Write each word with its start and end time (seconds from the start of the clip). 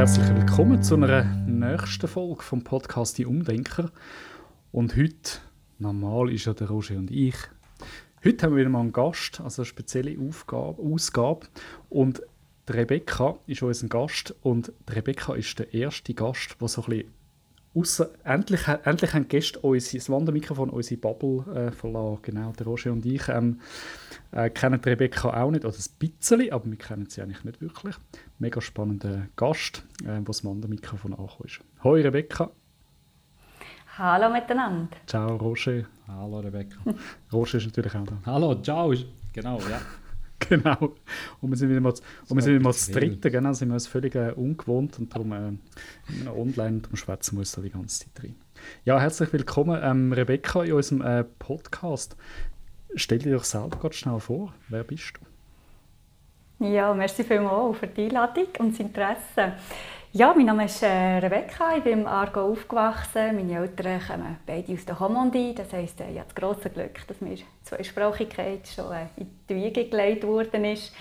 herzlich 0.00 0.34
willkommen 0.34 0.82
zu 0.82 0.94
einer 0.94 1.24
nächsten 1.46 2.08
Folge 2.08 2.42
vom 2.42 2.64
Podcast 2.64 3.18
Die 3.18 3.26
Umdenker. 3.26 3.90
Und 4.72 4.96
heute, 4.96 5.40
normal 5.78 6.32
ist 6.32 6.46
ja 6.46 6.54
der 6.54 6.70
Roger 6.70 6.96
und 6.96 7.10
ich, 7.10 7.34
heute 8.24 8.46
haben 8.46 8.52
wir 8.54 8.60
wieder 8.60 8.70
mal 8.70 8.80
einen 8.80 8.94
Gast, 8.94 9.42
also 9.42 9.60
eine 9.60 9.66
spezielle 9.66 10.18
Aufgabe, 10.18 10.80
Ausgabe. 10.80 11.48
Und 11.90 12.22
die 12.66 12.72
Rebecca 12.72 13.36
ist 13.46 13.62
unser 13.62 13.88
Gast 13.88 14.34
und 14.40 14.72
die 14.88 14.92
Rebecca 14.94 15.34
ist 15.34 15.58
der 15.58 15.74
erste 15.74 16.14
Gast, 16.14 16.56
der 16.58 16.68
so 16.68 16.80
ein 16.80 16.88
bisschen 16.88 17.14
Ausser, 17.72 18.10
endlich, 18.24 18.66
endlich 18.66 19.12
haben 19.12 19.28
Gäste 19.28 19.60
unser, 19.60 19.98
das 19.98 20.10
Wandermikrofon 20.10 20.70
unsere 20.70 21.00
Bubble 21.00 21.44
äh, 21.54 21.70
verlassen. 21.70 22.18
Genau, 22.22 22.52
der 22.52 22.66
Roger 22.66 22.90
und 22.90 23.06
ich 23.06 23.28
ähm, 23.28 23.60
äh, 24.32 24.50
kennen 24.50 24.80
Rebecca 24.80 25.40
auch 25.40 25.50
nicht, 25.52 25.64
oder 25.64 25.76
ein 25.76 25.98
bisschen, 25.98 26.50
aber 26.50 26.64
wir 26.64 26.78
kennen 26.78 27.06
sie 27.08 27.22
eigentlich 27.22 27.44
nicht 27.44 27.60
wirklich. 27.60 27.94
Mega 28.40 28.62
spannender 28.62 29.26
Gast, 29.36 29.84
äh, 30.00 30.06
der 30.06 30.20
das 30.22 30.42
Wandermikrofon 30.46 31.12
angekommen 31.12 31.44
ist. 31.44 31.60
Hoi 31.84 32.00
Rebecca. 32.00 32.50
Hallo 33.98 34.32
miteinander. 34.32 34.96
Ciao 35.06 35.36
Roger. 35.36 35.84
Hallo 36.08 36.38
Rebecca. 36.40 36.78
Roger 37.34 37.58
ist 37.58 37.66
natürlich 37.66 37.94
auch 37.94 38.06
da. 38.06 38.18
Hallo, 38.24 38.54
ciao. 38.62 38.94
Genau, 39.34 39.58
ja. 39.68 39.82
genau. 40.48 40.94
Und 41.42 41.50
wir 41.50 41.56
sind 41.58 41.68
wieder 41.68 41.82
mal, 41.82 41.92
und 41.92 42.34
wir 42.34 42.40
sind 42.40 42.54
wieder 42.54 42.62
mal 42.62 42.70
das 42.70 42.90
Dritte, 42.90 43.30
genau, 43.30 43.52
sind 43.52 43.68
wir 43.68 43.74
uns 43.74 43.86
völlig 43.86 44.14
äh, 44.14 44.32
ungewohnt 44.32 44.98
und 44.98 45.14
darum 45.14 45.32
äh, 45.32 46.28
online, 46.30 46.80
darum 46.80 46.96
schwätzen 46.96 47.36
wir 47.36 47.40
uns 47.40 47.52
da 47.52 47.60
die 47.60 47.68
ganze 47.68 48.06
Zeit 48.06 48.24
rein. 48.24 48.36
Ja, 48.86 48.98
herzlich 48.98 49.34
willkommen, 49.34 49.78
ähm, 49.82 50.14
Rebecca, 50.14 50.64
in 50.64 50.72
unserem 50.72 51.02
äh, 51.02 51.24
Podcast. 51.24 52.16
Stell 52.94 53.18
dir 53.18 53.34
doch 53.34 53.44
selber 53.44 53.78
ganz 53.78 53.96
schnell 53.96 54.18
vor, 54.18 54.54
wer 54.70 54.82
bist 54.82 55.12
du? 55.20 55.29
Ja, 56.62 56.92
merci 56.92 57.24
vielmals 57.24 57.78
für 57.78 57.86
die 57.86 58.04
Einladung 58.04 58.48
und 58.58 58.72
das 58.72 58.80
Interesse. 58.80 59.54
Ja, 60.12 60.34
mein 60.36 60.44
Name 60.44 60.66
ist 60.66 60.82
äh, 60.82 61.16
Rebecca, 61.16 61.74
ich 61.74 61.82
bin 61.82 62.00
im 62.00 62.06
Aargau 62.06 62.52
aufgewachsen. 62.52 63.34
Meine 63.34 63.60
Eltern 63.60 63.98
kommen 64.06 64.36
beide 64.44 64.70
aus 64.74 64.84
der 64.84 64.98
Romandie. 64.98 65.54
Das 65.54 65.72
heisst, 65.72 66.02
äh, 66.02 66.10
ich 66.10 66.18
habe 66.18 66.28
das 66.28 66.34
grosse 66.34 66.68
Glück, 66.68 67.00
dass 67.08 67.22
mir 67.22 67.38
Zweisprachigkeit 67.62 68.68
schon 68.68 68.92
äh, 68.92 69.06
in 69.16 69.30
die 69.48 69.54
Wiege 69.54 69.86
gelegt 69.86 70.22
ist. 70.22 70.92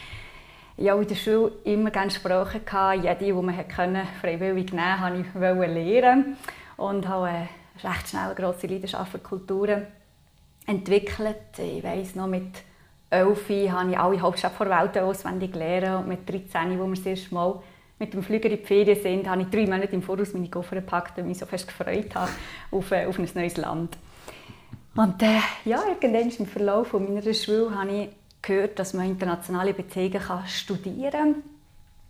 Ich 0.77 0.89
hatte 0.89 1.02
in 1.02 1.07
der 1.09 1.15
Schule 1.15 1.52
immer 1.65 1.91
gerne 1.91 2.11
Sprachen. 2.11 2.61
Jede, 3.03 3.15
die 3.17 3.33
man 3.33 3.67
konnte, 3.67 4.03
freiwillig 4.21 4.71
nehmen 4.71 5.25
wollte 5.33 5.65
ich 5.65 5.73
lernen. 5.73 6.37
Und 6.77 7.05
habe 7.05 7.49
recht 7.83 8.07
schnell 8.07 8.27
eine 8.27 8.35
grosse 8.35 8.67
Leidenschaft 8.67 9.11
für 9.11 9.19
Kulturen 9.19 9.87
entwickelt. 10.65 11.57
Ich 11.57 11.83
weiss 11.83 12.15
noch, 12.15 12.27
mit 12.27 12.63
11 13.09 13.71
habe 13.71 13.91
ich 13.91 13.99
alle 13.99 14.21
Hauptstädte 14.21 14.65
der 14.65 14.81
Welt 14.81 14.97
auswendig 14.97 15.53
gelernt. 15.53 16.03
Und 16.03 16.07
mit 16.07 16.29
13, 16.29 16.79
wo 16.79 16.85
wir 16.85 16.95
das 16.95 17.05
erste 17.05 17.33
Mal 17.33 17.59
mit 17.97 18.13
dem 18.13 18.23
Flüger 18.23 18.49
in 18.49 18.57
die 18.57 18.65
Ferien 18.65 19.02
sind, 19.02 19.29
habe 19.29 19.41
ich 19.41 19.49
drei 19.49 19.65
Monate 19.65 19.93
im 19.93 20.02
Voraus 20.02 20.33
meine 20.33 20.49
Koffer 20.49 20.77
gepackt 20.77 21.17
und 21.17 21.27
mich 21.27 21.37
so 21.37 21.45
fest 21.45 21.67
gefreut 21.67 22.15
habe 22.15 22.31
auf, 22.71 22.91
äh, 22.91 23.05
auf 23.05 23.19
ein 23.19 23.30
neues 23.33 23.57
Land. 23.57 23.97
Und 24.95 25.21
äh, 25.21 25.39
ja, 25.65 25.81
irgendwann 25.87 26.30
im 26.30 26.45
Verlauf 26.45 26.93
meiner 26.93 27.33
Schule 27.33 27.75
habe 27.75 27.91
ich 27.91 28.09
gehört, 28.41 28.80
dass 28.80 28.93
man 28.93 29.05
internationale 29.05 29.73
Beziehungen 29.73 30.21
studieren 30.47 31.11
kann. 31.11 31.35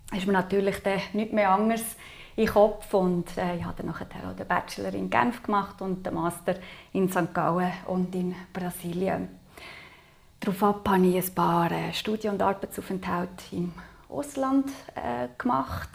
Das 0.09 0.19
ist 0.19 0.27
mir 0.27 0.33
natürlich 0.33 0.81
dann 0.83 1.01
nicht 1.13 1.33
mehr 1.33 1.51
anders 1.51 1.95
den 2.37 2.47
Kopf 2.47 2.93
und 2.93 3.37
äh, 3.37 3.57
ich 3.57 3.63
habe 3.65 3.83
dann 3.83 3.93
auch 3.93 4.33
den 4.33 4.47
Bachelor 4.47 4.93
in 4.93 5.09
Genf 5.09 5.43
gemacht 5.43 5.81
und 5.81 6.05
den 6.05 6.13
Master 6.13 6.55
in 6.93 7.09
St. 7.09 7.33
Gallen 7.33 7.73
und 7.87 8.15
in 8.15 8.33
Brasilien. 8.53 9.38
Daraufhin 10.39 10.91
habe 10.91 11.07
ich 11.07 11.27
ein 11.27 11.35
paar 11.35 11.71
äh, 11.71 11.93
Studien- 11.93 12.33
und 12.33 12.41
Arbeitsaufenthalte 12.41 13.43
im 13.51 13.73
Ausland 14.07 14.69
äh, 14.95 15.27
gemacht. 15.37 15.89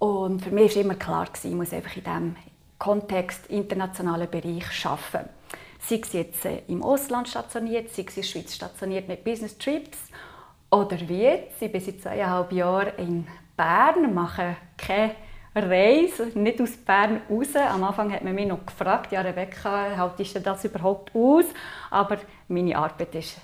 Und 0.00 0.42
für 0.42 0.50
mich 0.50 0.74
war 0.74 0.82
immer 0.82 0.94
klar, 0.96 1.28
ich 1.40 1.50
muss 1.50 1.72
einfach 1.72 1.96
in 1.96 2.02
diesem 2.02 2.36
Kontext 2.78 3.46
internationalen 3.46 4.28
Bereich 4.28 4.84
arbeiten. 4.84 5.28
Sei 5.78 6.00
es 6.02 6.12
jetzt 6.12 6.44
äh, 6.46 6.62
im 6.66 6.82
Ausland 6.82 7.28
stationiert, 7.28 7.90
sei 7.90 8.04
es 8.08 8.16
in 8.16 8.22
der 8.22 8.28
Schweiz 8.28 8.54
stationiert 8.54 9.06
mit 9.06 9.22
Business 9.22 9.56
Trips 9.56 9.98
oder 10.70 10.98
wie 11.06 11.22
jetzt. 11.22 11.62
Ich 11.62 11.70
bin 11.70 11.80
seit 11.80 12.00
zweieinhalb 12.00 12.50
Jahren 12.52 12.96
in 12.96 13.26
Bern, 13.56 14.12
mache 14.12 14.56
keine 14.76 15.14
Reise, 15.54 16.26
nicht 16.34 16.60
aus 16.60 16.76
Bern 16.76 17.20
raus. 17.30 17.54
Am 17.54 17.84
Anfang 17.84 18.12
hat 18.12 18.24
man 18.24 18.34
mich 18.34 18.48
noch 18.48 18.66
gefragt, 18.66 19.12
ja 19.12 19.20
Rebecca, 19.20 19.96
haltest 19.96 20.34
du 20.34 20.40
das 20.40 20.64
überhaupt 20.64 21.14
aus? 21.14 21.44
Aber 21.90 22.18
meine 22.48 22.76
Arbeit 22.76 23.14
ist 23.14 23.36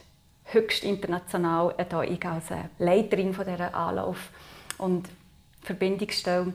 höchst 0.47 0.85
international 0.85 1.75
da 1.89 2.03
ich 2.03 2.25
als 2.25 2.47
Leiterin 2.79 3.35
von 3.35 3.45
dieser 3.45 3.75
Anlauf- 3.75 4.31
und 4.79 5.09
Verbindungsstelle 5.63 6.53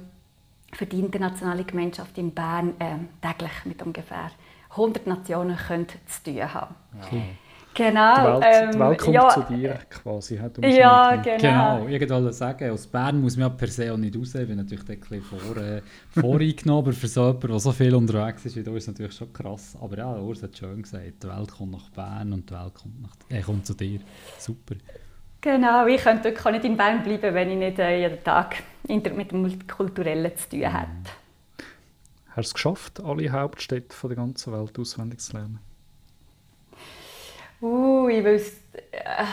für 0.73 0.85
die 0.85 0.99
internationale 0.99 1.63
Gemeinschaft 1.63 2.17
in 2.17 2.33
Bern 2.33 2.73
äh, 2.79 2.95
täglich 3.21 3.65
mit 3.65 3.81
ungefähr 3.81 4.31
100 4.71 5.05
Nationen 5.07 5.57
zu 6.07 6.23
tun 6.23 6.53
haben. 6.53 6.75
Okay. 7.01 7.23
Genau. 7.73 8.39
Die 8.39 8.45
Welt, 8.45 8.73
die 8.73 8.79
Welt 8.79 8.91
ähm, 8.91 8.97
kommt 8.97 9.15
ja, 9.15 9.29
zu 9.29 9.41
dir 9.53 9.79
quasi. 9.89 10.35
Ja, 10.35 11.15
genau. 11.15 11.37
Genau, 11.37 11.87
ich 11.87 12.09
wollte 12.09 12.33
sagen, 12.33 12.69
aus 12.71 12.85
Bern 12.85 13.21
muss 13.21 13.37
man 13.37 13.47
ja 13.47 13.49
per 13.49 13.67
se 13.67 13.93
auch 13.93 13.97
nicht 13.97 14.15
raus. 14.15 14.35
Ich 14.35 14.47
bin 14.47 14.57
natürlich 14.57 14.87
ein 14.89 14.99
bisschen 14.99 15.21
vor, 15.21 15.57
äh, 15.57 15.81
voreingenommen, 16.09 16.83
aber 16.83 16.93
für 16.93 17.07
so 17.07 17.27
jemanden, 17.27 17.47
der 17.47 17.59
so 17.59 17.71
viel 17.71 17.95
unterwegs 17.95 18.45
ist 18.45 18.55
wie 18.57 18.63
du, 18.63 18.75
ist 18.75 18.83
es 18.83 18.87
natürlich 18.87 19.15
schon 19.15 19.31
krass. 19.31 19.77
Aber 19.81 19.97
ja, 19.97 20.13
Urs 20.17 20.43
hat 20.43 20.57
schön 20.57 20.81
gesagt, 20.81 21.23
die 21.23 21.27
Welt 21.27 21.51
kommt 21.51 21.71
nach 21.71 21.89
Bern 21.91 22.33
und 22.33 22.49
die 22.49 22.53
Welt 22.53 22.73
kommt, 22.73 23.01
nach, 23.01 23.15
äh, 23.29 23.41
kommt 23.41 23.65
zu 23.65 23.73
dir. 23.73 24.01
Super. 24.37 24.75
Genau, 25.39 25.87
ich 25.87 26.01
könnte 26.01 26.25
wirklich 26.25 26.53
nicht 26.53 26.65
in 26.65 26.77
Bern 26.77 27.03
bleiben, 27.03 27.33
wenn 27.33 27.51
ich 27.51 27.57
nicht 27.57 27.79
äh, 27.79 28.01
jeden 28.01 28.23
Tag 28.23 28.57
mit 28.87 29.31
dem 29.31 29.41
Multikulturellen 29.41 30.35
zu 30.35 30.49
tun 30.49 30.59
hätte. 30.59 30.87
Hast 32.27 32.35
du 32.35 32.41
es 32.41 32.53
geschafft, 32.53 33.03
alle 33.03 33.29
Hauptstädte 33.31 33.95
von 33.95 34.09
der 34.09 34.17
ganzen 34.17 34.53
Welt 34.53 34.77
auswendig 34.77 35.19
zu 35.19 35.37
lernen? 35.37 35.59
Uh, 37.61 38.09
ich 38.09 38.23
wüsste, 38.23 38.81
äh, 38.91 39.25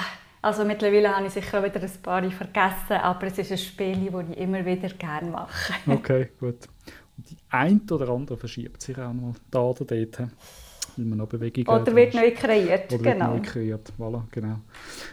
also 0.43 0.65
mittlerweile 0.65 1.17
habe 1.17 1.27
ich 1.27 1.33
sicher 1.33 1.63
wieder 1.65 1.83
ein 1.83 1.91
paar 2.03 2.31
vergessen, 2.31 2.93
aber 3.03 3.27
es 3.27 3.39
ist 3.39 3.53
ein 3.53 3.59
Spiel, 3.59 4.11
das 4.11 4.25
ich 4.31 4.39
immer 4.39 4.65
wieder 4.65 4.89
gerne 4.91 5.31
mache. 5.31 5.73
okay, 5.91 6.29
gut. 6.39 6.69
Und 7.17 7.31
die 7.31 7.37
eine 7.49 7.81
oder 7.91 8.11
andere 8.11 8.37
verschiebt 8.37 8.83
sich 8.83 8.99
auch 8.99 9.13
noch 9.13 9.35
da 9.51 9.61
oder 9.61 9.85
dort, 9.85 10.19
weil 10.21 11.05
man 11.05 11.19
noch 11.19 11.27
Bewegungen 11.27 11.67
Oder 11.67 11.97
wird 11.97 12.15
neu 12.15 12.31
kreiert, 12.33 12.93
oder 12.93 13.03
genau. 13.03 13.33
Wird 13.33 13.45
neu 13.45 13.51
kreiert, 13.51 13.93
voilà, 13.99 14.23
genau. 14.31 14.61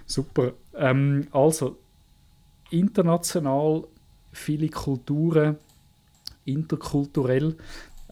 Super. 0.05 0.53
Ähm, 0.75 1.27
also, 1.31 1.77
international 2.69 3.85
viele 4.35 4.69
Kulturen, 4.69 5.57
interkulturell. 6.43 7.55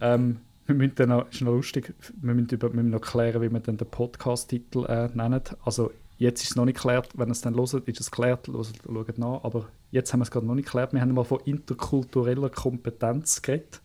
Ähm, 0.01 0.39
wir 0.67 0.75
müssen 0.75 1.09
noch, 1.09 1.29
ist 1.29 1.41
noch 1.41 1.51
lustig, 1.51 1.93
wir 2.21 2.33
müssen, 2.33 2.49
über, 2.49 2.69
wir 2.69 2.75
müssen 2.75 2.91
noch 2.91 3.01
klären, 3.01 3.41
wie 3.41 3.51
wir 3.51 3.59
dann 3.59 3.77
den 3.77 3.89
Podcast-Titel 3.89 4.85
äh, 4.85 5.09
nennen. 5.13 5.41
Also 5.63 5.91
jetzt 6.17 6.43
ist 6.43 6.51
es 6.51 6.55
noch 6.55 6.65
nicht 6.65 6.75
geklärt, 6.75 7.09
wenn 7.15 7.29
ihr 7.29 7.33
es 7.33 7.41
dann 7.41 7.55
hört, 7.55 7.87
ist 7.87 7.99
es 7.99 8.11
geklärt, 8.11 8.47
schaut 8.47 9.17
nach, 9.17 9.43
aber 9.43 9.67
jetzt 9.91 10.13
haben 10.13 10.19
wir 10.19 10.23
es 10.23 10.31
gerade 10.31 10.45
noch 10.45 10.55
nicht 10.55 10.65
geklärt. 10.65 10.93
Wir 10.93 11.01
haben 11.01 11.13
mal 11.13 11.23
von 11.23 11.39
interkultureller 11.45 12.49
Kompetenz 12.49 13.41
geredet. 13.41 13.81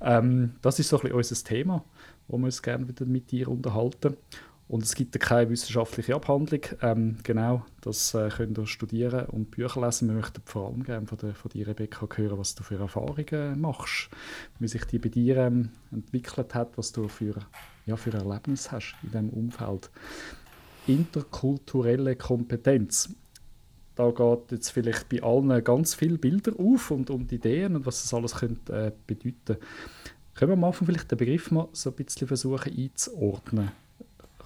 Ähm, 0.00 0.54
das 0.62 0.78
ist 0.78 0.88
so 0.88 0.96
ein 0.96 1.02
bisschen 1.02 1.16
unser 1.16 1.44
Thema, 1.44 1.84
wo 2.28 2.38
wir 2.38 2.46
uns 2.46 2.62
gerne 2.62 2.88
wieder 2.88 3.04
mit 3.04 3.30
dir 3.30 3.48
unterhalten. 3.48 4.16
Und 4.70 4.84
es 4.84 4.94
gibt 4.94 5.18
keine 5.18 5.50
wissenschaftliche 5.50 6.14
Abhandlung. 6.14 6.60
Ähm, 6.80 7.16
genau, 7.24 7.66
das 7.80 8.14
äh, 8.14 8.28
könnt 8.28 8.56
ihr 8.56 8.68
studieren 8.68 9.26
und 9.26 9.50
Bücher 9.50 9.80
lesen. 9.80 10.06
Wir 10.06 10.14
möchten 10.14 10.40
vor 10.44 10.68
allem 10.68 10.84
gerne 10.84 11.08
von, 11.08 11.18
der, 11.18 11.34
von 11.34 11.50
dir, 11.50 11.66
Rebecca, 11.66 12.06
hören, 12.14 12.38
was 12.38 12.54
du 12.54 12.62
für 12.62 12.78
Erfahrungen 12.78 13.60
machst, 13.60 14.10
wie 14.60 14.68
sich 14.68 14.84
die 14.84 15.00
bei 15.00 15.08
dir 15.08 15.38
ähm, 15.38 15.70
entwickelt 15.90 16.54
hat, 16.54 16.78
was 16.78 16.92
du 16.92 17.08
für, 17.08 17.34
ja, 17.84 17.96
für 17.96 18.12
Erlebnisse 18.12 18.70
hast 18.70 18.94
in 19.02 19.10
diesem 19.10 19.30
Umfeld. 19.30 19.90
Interkulturelle 20.86 22.14
Kompetenz. 22.14 23.12
Da 23.96 24.12
geht 24.12 24.52
jetzt 24.52 24.70
vielleicht 24.70 25.08
bei 25.08 25.20
allen 25.20 25.64
ganz 25.64 25.96
viele 25.96 26.16
Bilder 26.16 26.52
auf 26.60 26.92
und, 26.92 27.10
und 27.10 27.32
Ideen 27.32 27.74
und 27.74 27.86
was 27.86 28.02
das 28.02 28.14
alles 28.14 28.36
könnte, 28.36 28.72
äh, 28.72 28.92
bedeuten 29.04 29.60
Können 30.34 30.52
wir 30.52 30.56
am 30.56 30.62
Anfang 30.62 30.86
vielleicht 30.86 31.10
den 31.10 31.18
Begriff 31.18 31.50
mal 31.50 31.66
so 31.72 31.90
ein 31.90 31.96
bisschen 31.96 32.28
versuchen 32.28 32.72
einzuordnen? 32.72 33.72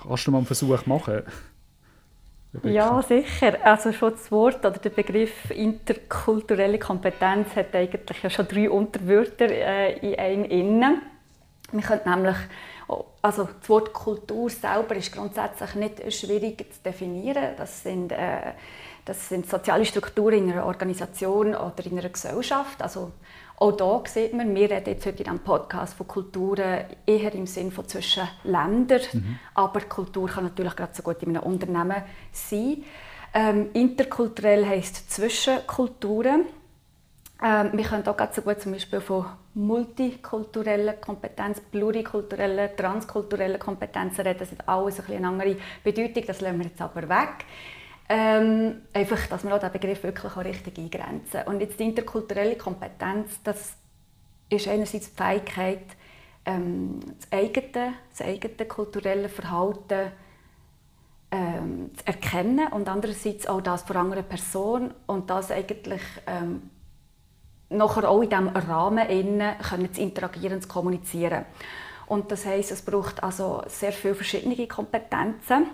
Kannst 0.02 0.26
du 0.26 0.31
mal 0.31 0.38
einen 0.38 0.46
Versuch 0.46 0.87
machen? 0.87 1.23
Ja, 2.62 3.02
sicher. 3.02 3.56
Also 3.64 3.93
schon 3.93 4.12
das 4.12 4.31
Wort 4.31 4.64
oder 4.64 4.79
der 4.79 4.91
Begriff 4.91 5.50
interkulturelle 5.50 6.79
Kompetenz 6.79 7.56
hat 7.56 7.75
eigentlich 7.75 8.23
ja 8.23 8.31
schon 8.31 8.46
drei 8.46 8.70
Unterwörter 8.70 9.49
äh, 9.50 9.99
in 9.99 10.19
einem 10.19 10.44
innen. 10.44 11.02
Wir 11.73 11.82
können 11.82 12.02
nämlich, 12.06 12.37
also 13.23 13.49
das 13.61 13.69
Wort 13.69 13.93
Kultur 13.93 14.49
selber 14.50 14.94
ist 14.94 15.12
grundsätzlich 15.12 15.75
nicht 15.75 16.12
schwierig 16.12 16.73
zu 16.73 16.82
definieren. 16.85 17.55
Das 17.56 17.82
sind, 17.82 18.12
äh, 18.12 18.52
das 19.05 19.29
sind 19.29 19.49
soziale 19.49 19.85
Strukturen 19.85 20.35
in 20.35 20.52
einer 20.52 20.67
Organisation 20.67 21.56
oder 21.56 21.85
in 21.85 21.99
einer 21.99 22.08
Gesellschaft. 22.08 22.81
Also 22.81 23.11
auch 23.56 23.77
hier 23.77 24.03
sieht 24.06 24.35
man, 24.35 24.55
wir 24.55 24.69
reden 24.69 24.91
jetzt 24.91 25.06
heute 25.06 25.19
in 25.19 25.25
diesem 25.25 25.39
Podcast 25.39 25.95
von 25.95 26.09
Kulturen 26.09 26.85
eher 27.06 27.35
im 27.35 27.47
Sinn 27.47 27.71
von 27.71 27.87
zwischen 27.87 28.29
Ländern, 28.43 29.01
mhm. 29.12 29.39
aber 29.55 29.81
Kultur 29.83 30.29
kann 30.29 30.45
natürlich 30.45 30.75
gerade 30.75 30.95
so 30.95 31.03
gut 31.03 31.23
in 31.23 31.37
einem 31.37 31.45
Unternehmen 31.45 32.03
sein. 32.33 32.85
Ähm, 33.33 33.71
interkulturell 33.73 34.67
heisst 34.67 35.11
zwischen 35.11 35.67
Kulturen. 35.67 36.47
Ähm, 37.43 37.71
wir 37.73 37.85
können 37.85 38.06
auch 38.06 38.17
ganz 38.17 38.37
so 38.37 38.43
gut 38.43 38.61
zum 38.61 38.73
Beispiel 38.73 39.01
von 39.01 39.27
multikulturellen 39.55 41.00
Kompetenzen, 41.00 41.65
plurikulturellen, 41.71 42.77
transkulturellen 42.77 43.59
Kompetenzen 43.59 44.23
reden. 44.23 44.39
Das 44.41 44.50
hat 44.50 44.69
alles 44.69 45.00
ein 45.00 45.17
eine 45.17 45.29
andere 45.29 45.57
Bedeutung, 45.83 46.25
das 46.27 46.41
lassen 46.41 46.59
wir 46.59 46.67
jetzt 46.67 46.81
aber 46.81 47.09
weg. 47.09 47.45
Ähm, 48.09 48.83
einfach, 48.93 49.27
dass 49.29 49.45
wir 49.45 49.55
auch 49.55 49.59
diesen 49.59 49.73
Begriff 49.73 50.03
wirklich 50.03 50.37
auch 50.37 50.45
richtig 50.45 50.79
eingrenzen. 50.79 51.43
Und 51.47 51.61
jetzt 51.61 51.81
die 51.81 51.85
interkulturelle 51.85 52.56
Kompetenz, 52.56 53.43
das 53.43 53.77
ist 54.51 54.69
einerseits 54.69 55.11
die 55.11 55.17
Fähigkeit, 55.17 55.85
ähm, 56.45 57.01
das, 57.19 57.33
eigene, 57.33 57.95
das 58.11 58.21
eigene 58.21 58.67
kulturelle 58.67 59.29
Verhalten 59.31 60.12
ähm, 61.31 61.91
zu 61.97 62.06
erkennen 62.06 62.69
und 62.69 62.89
andererseits 62.89 63.47
auch 63.47 63.62
das 63.62 63.83
von 63.83 63.97
anderen 63.97 64.25
Person 64.25 64.93
und 65.07 65.31
das 65.31 65.50
eigentlich 65.50 66.03
ähm, 66.27 66.71
nachher 67.71 68.09
auch 68.09 68.21
in 68.21 68.29
diesem 68.29 68.49
Rahmen 68.49 69.09
innen 69.09 69.59
können 69.59 69.93
zu 69.93 70.03
interagieren, 70.03 70.61
zu 70.61 70.69
kommunizieren. 70.69 71.47
Und 72.07 72.31
das 72.31 72.45
heißt, 72.45 72.71
es 72.71 72.83
braucht 72.83 73.23
also 73.23 73.62
sehr 73.67 73.93
viele 73.93 74.15
verschiedene 74.15 74.69
Kompetenzen 74.69 75.67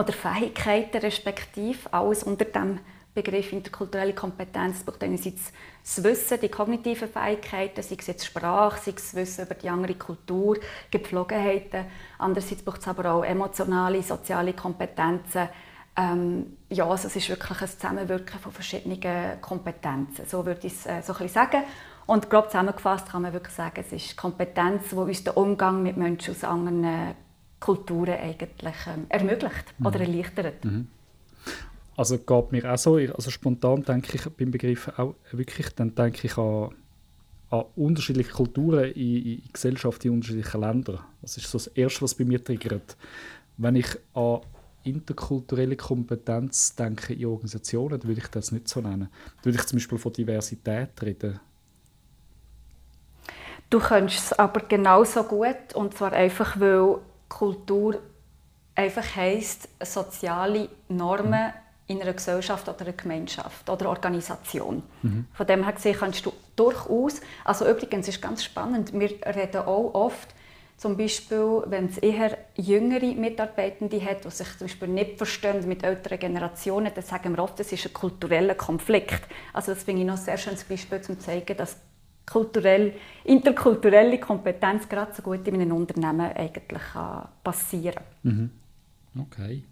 oder 0.00 0.12
Fähigkeiten 0.12 0.98
respektive, 0.98 1.92
alles 1.92 2.22
unter 2.22 2.46
dem 2.46 2.80
Begriff 3.12 3.52
interkulturelle 3.52 4.14
Kompetenz 4.14 4.82
braucht 4.84 5.02
einerseits 5.02 5.52
das 5.82 6.02
Wissen, 6.04 6.38
die 6.40 6.48
kognitiven 6.48 7.08
Fähigkeiten, 7.08 7.82
sei 7.82 7.96
es 7.98 8.06
jetzt 8.06 8.24
Sprache, 8.24 8.80
sei 8.80 8.92
es 8.96 9.14
Wissen 9.14 9.46
über 9.46 9.54
die 9.54 9.68
andere 9.68 9.94
Kultur, 9.94 10.58
Gepflogenheiten. 10.90 11.86
Andererseits 12.18 12.62
braucht 12.62 12.80
es 12.80 12.88
aber 12.88 13.12
auch 13.12 13.24
emotionale, 13.24 14.02
soziale 14.02 14.52
Kompetenzen. 14.52 15.48
Ähm, 15.96 16.56
ja, 16.68 16.88
also 16.88 17.08
es 17.08 17.16
ist 17.16 17.28
wirklich 17.28 17.60
ein 17.60 17.68
Zusammenwirken 17.68 18.38
von 18.38 18.52
verschiedenen 18.52 19.40
Kompetenzen. 19.40 20.24
So 20.26 20.46
würde 20.46 20.66
ich 20.66 20.72
es 20.72 20.86
äh, 20.86 21.02
so 21.02 21.12
ein 21.12 21.28
sagen. 21.28 21.64
Und 22.06 22.30
grob 22.30 22.46
zusammengefasst 22.46 23.08
kann 23.10 23.22
man 23.22 23.32
wirklich 23.32 23.54
sagen, 23.54 23.84
es 23.84 23.92
ist 23.92 24.16
Kompetenz, 24.16 24.90
die 24.90 24.94
uns 24.94 25.24
den 25.24 25.34
Umgang 25.34 25.82
mit 25.82 25.96
Menschen 25.96 26.34
aus 26.34 26.44
anderen 26.44 27.16
Kulturen 27.60 28.18
eigentlich 28.18 28.86
ähm, 28.86 29.06
ermöglicht 29.08 29.74
mhm. 29.78 29.86
oder 29.86 30.00
erleichtert. 30.00 30.64
Mhm. 30.64 30.88
Also 31.96 32.18
geht 32.18 32.52
mir 32.52 32.72
auch 32.72 32.78
so, 32.78 32.96
also 32.96 33.30
spontan 33.30 33.82
denke 33.82 34.16
ich 34.16 34.24
beim 34.30 34.50
Begriff 34.50 34.88
auch 34.96 35.14
wirklich, 35.32 35.68
dann 35.74 35.94
denke 35.94 36.26
ich 36.26 36.38
an, 36.38 36.70
an 37.50 37.64
unterschiedliche 37.76 38.32
Kulturen 38.32 38.92
in, 38.92 39.16
in 39.16 39.42
Gesellschaften 39.52 40.08
in 40.08 40.14
unterschiedlichen 40.14 40.60
Ländern. 40.60 41.00
Das 41.20 41.36
ist 41.36 41.50
so 41.50 41.58
das 41.58 41.66
Erste, 41.68 42.02
was 42.02 42.14
bei 42.14 42.24
mir 42.24 42.42
triggert. 42.42 42.96
Wenn 43.58 43.76
ich 43.76 43.98
an 44.14 44.40
interkulturelle 44.82 45.76
Kompetenz 45.76 46.74
denke 46.74 47.12
in 47.12 47.26
Organisationen, 47.26 48.00
dann 48.00 48.08
würde 48.08 48.22
ich 48.22 48.28
das 48.28 48.50
nicht 48.50 48.68
so 48.68 48.80
nennen. 48.80 49.10
Dann 49.36 49.44
würde 49.44 49.58
ich 49.58 49.66
zum 49.66 49.78
Beispiel 49.78 49.98
von 49.98 50.12
Diversität 50.12 51.02
reden. 51.02 51.40
Du 53.68 53.78
könntest 53.78 54.32
es 54.32 54.38
aber 54.38 54.60
genauso 54.60 55.22
gut, 55.22 55.74
und 55.74 55.94
zwar 55.94 56.12
einfach, 56.12 56.58
weil 56.58 56.98
Kultur 57.30 58.00
einfach 58.74 59.16
heisst, 59.16 59.68
soziale 59.82 60.68
Normen 60.88 61.46
mhm. 61.46 61.52
in 61.86 62.02
einer 62.02 62.12
Gesellschaft 62.12 62.68
oder 62.68 62.82
einer 62.82 62.92
Gemeinschaft 62.92 63.70
oder 63.70 63.88
Organisation. 63.88 64.82
Mhm. 65.02 65.26
Von 65.32 65.46
dem 65.46 65.64
her 65.64 65.72
gesehen 65.72 65.96
kannst 65.98 66.26
du 66.26 66.32
durchaus, 66.56 67.22
also 67.44 67.66
übrigens 67.66 68.06
ist 68.08 68.20
ganz 68.20 68.44
spannend, 68.44 68.92
wir 68.92 69.10
reden 69.34 69.62
auch 69.62 69.94
oft, 69.94 70.34
zum 70.76 70.96
Beispiel, 70.96 71.62
wenn 71.66 71.86
es 71.86 71.98
eher 71.98 72.38
jüngere 72.56 73.14
Mitarbeitende 73.14 74.02
hat, 74.02 74.24
die 74.24 74.30
sich 74.30 74.48
zum 74.56 74.66
Beispiel 74.66 74.88
nicht 74.88 75.18
verstehen 75.18 75.68
mit 75.68 75.82
älteren 75.84 76.18
Generationen, 76.18 76.90
dann 76.94 77.04
sagen 77.04 77.36
wir 77.36 77.42
oft, 77.42 77.60
das 77.60 77.70
ist 77.70 77.84
ein 77.84 77.92
kultureller 77.92 78.54
Konflikt. 78.54 79.20
Also 79.52 79.74
das 79.74 79.82
finde 79.82 80.00
ich 80.00 80.06
noch 80.06 80.16
ein 80.16 80.24
sehr 80.24 80.38
schönes 80.38 80.64
Beispiel, 80.64 80.96
um 80.96 81.04
zu 81.04 81.18
zeigen, 81.18 81.54
dass 81.58 81.76
kulturell, 82.30 82.92
interkulturelle 83.24 84.18
Kompetenz 84.18 84.88
gerade 84.88 85.12
so 85.14 85.22
gut 85.22 85.46
in 85.48 85.54
einem 85.54 85.72
Unternehmen 85.72 86.32
eigentlich 86.32 86.82
passieren 87.42 88.04
kann. 88.22 88.50
Mhm. 89.14 89.20
Okay. 89.20 89.64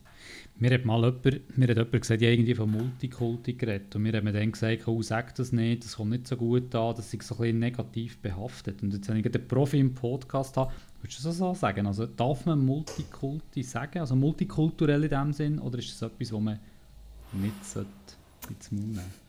Mir 0.61 0.75
hat 0.75 0.85
mal 0.85 1.05
jemand, 1.05 1.57
mir 1.57 1.69
hat 1.69 1.77
jemand 1.77 1.93
gesagt, 1.93 2.21
ich 2.21 2.29
irgendwie 2.29 2.55
von 2.55 2.69
Multikulti 2.69 3.53
geredet. 3.53 3.95
Und 3.95 4.03
mir 4.03 4.13
hat 4.13 4.25
dann 4.27 4.51
gesagt, 4.51 4.89
oh, 4.89 5.01
sag 5.03 5.33
das 5.37 5.53
nicht, 5.53 5.85
das 5.85 5.95
kommt 5.95 6.11
nicht 6.11 6.27
so 6.27 6.37
gut 6.37 6.75
an, 6.75 6.97
das 6.97 7.15
ist 7.15 7.23
so 7.23 7.37
ein 7.37 7.39
bisschen 7.39 7.59
negativ 7.61 8.19
behaftet. 8.19 8.83
Und 8.83 8.93
jetzt, 8.93 9.09
wenn 9.09 9.19
ich 9.19 9.27
einen 9.27 9.47
Profi 9.47 9.79
im 9.79 9.95
Podcast 9.95 10.57
habe, 10.57 10.73
würdest 11.01 11.21
du 11.21 11.29
das 11.29 11.37
so 11.37 11.55
sagen? 11.55 11.87
Also 11.87 12.07
darf 12.07 12.45
man 12.45 12.59
Multikulti 12.67 13.63
sagen, 13.63 14.01
also 14.01 14.17
multikulturell 14.17 15.05
in 15.05 15.11
dem 15.11 15.33
Sinn, 15.33 15.61
oder 15.61 15.79
ist 15.79 15.93
das 15.93 16.11
etwas, 16.11 16.33
was 16.33 16.41
man 16.41 16.59
nicht 17.35 17.53
ins 18.51 18.73
Mund 18.73 18.89
nehmen 18.89 19.28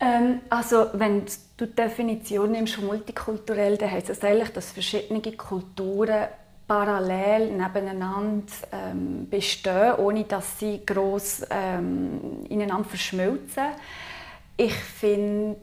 ähm, 0.00 0.40
also 0.48 0.86
wenn 0.94 1.26
du 1.56 1.66
die 1.66 1.74
Definition 1.74 2.52
nimmst 2.52 2.74
von 2.74 2.86
multikulturell, 2.86 3.76
dann 3.76 3.90
heißt 3.90 4.08
das 4.08 4.22
eigentlich, 4.22 4.50
dass 4.50 4.72
verschiedene 4.72 5.20
Kulturen 5.20 6.28
parallel 6.66 7.50
nebeneinander 7.50 8.52
ähm, 8.72 9.28
bestehen, 9.28 9.96
ohne 9.96 10.24
dass 10.24 10.58
sie 10.58 10.80
groß 10.86 11.46
ähm, 11.50 12.46
ineinander 12.48 12.88
verschmelzen. 12.88 13.64
Ich 14.56 14.74
finde 14.74 15.56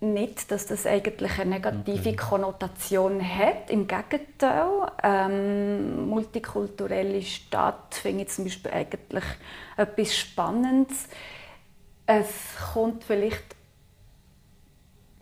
nicht, 0.00 0.50
dass 0.50 0.66
das 0.66 0.86
eigentlich 0.86 1.38
eine 1.38 1.50
negative. 1.50 2.16
Konnotation 2.16 3.22
hat. 3.22 3.70
Im 3.70 3.86
Gegenteil, 3.86 4.90
ähm, 5.02 6.08
multikulturelle 6.08 7.22
Stadt 7.22 7.94
finde 7.94 8.24
ich 8.24 8.30
zum 8.30 8.44
Beispiel 8.44 8.70
eigentlich 8.72 9.24
etwas 9.76 10.16
Spannendes. 10.16 11.06
Es 12.06 12.28
kommt 12.72 13.04
vielleicht 13.04 13.54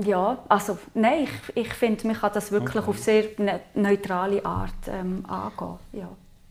ja, 0.05 0.45
also 0.49 0.79
nein, 0.95 1.25
ich, 1.25 1.57
ich 1.57 1.75
finde, 1.75 2.07
man 2.07 2.17
kann 2.17 2.33
das 2.33 2.53
wirklich 2.53 2.77
okay. 2.77 2.91
auf 2.91 2.99
sehr 2.99 3.25
ne 3.39 3.61
neutrale 3.75 4.45
Art 4.45 4.87
ähm, 4.87 5.25
angehen. 5.27 5.79
Ja. 5.93 6.09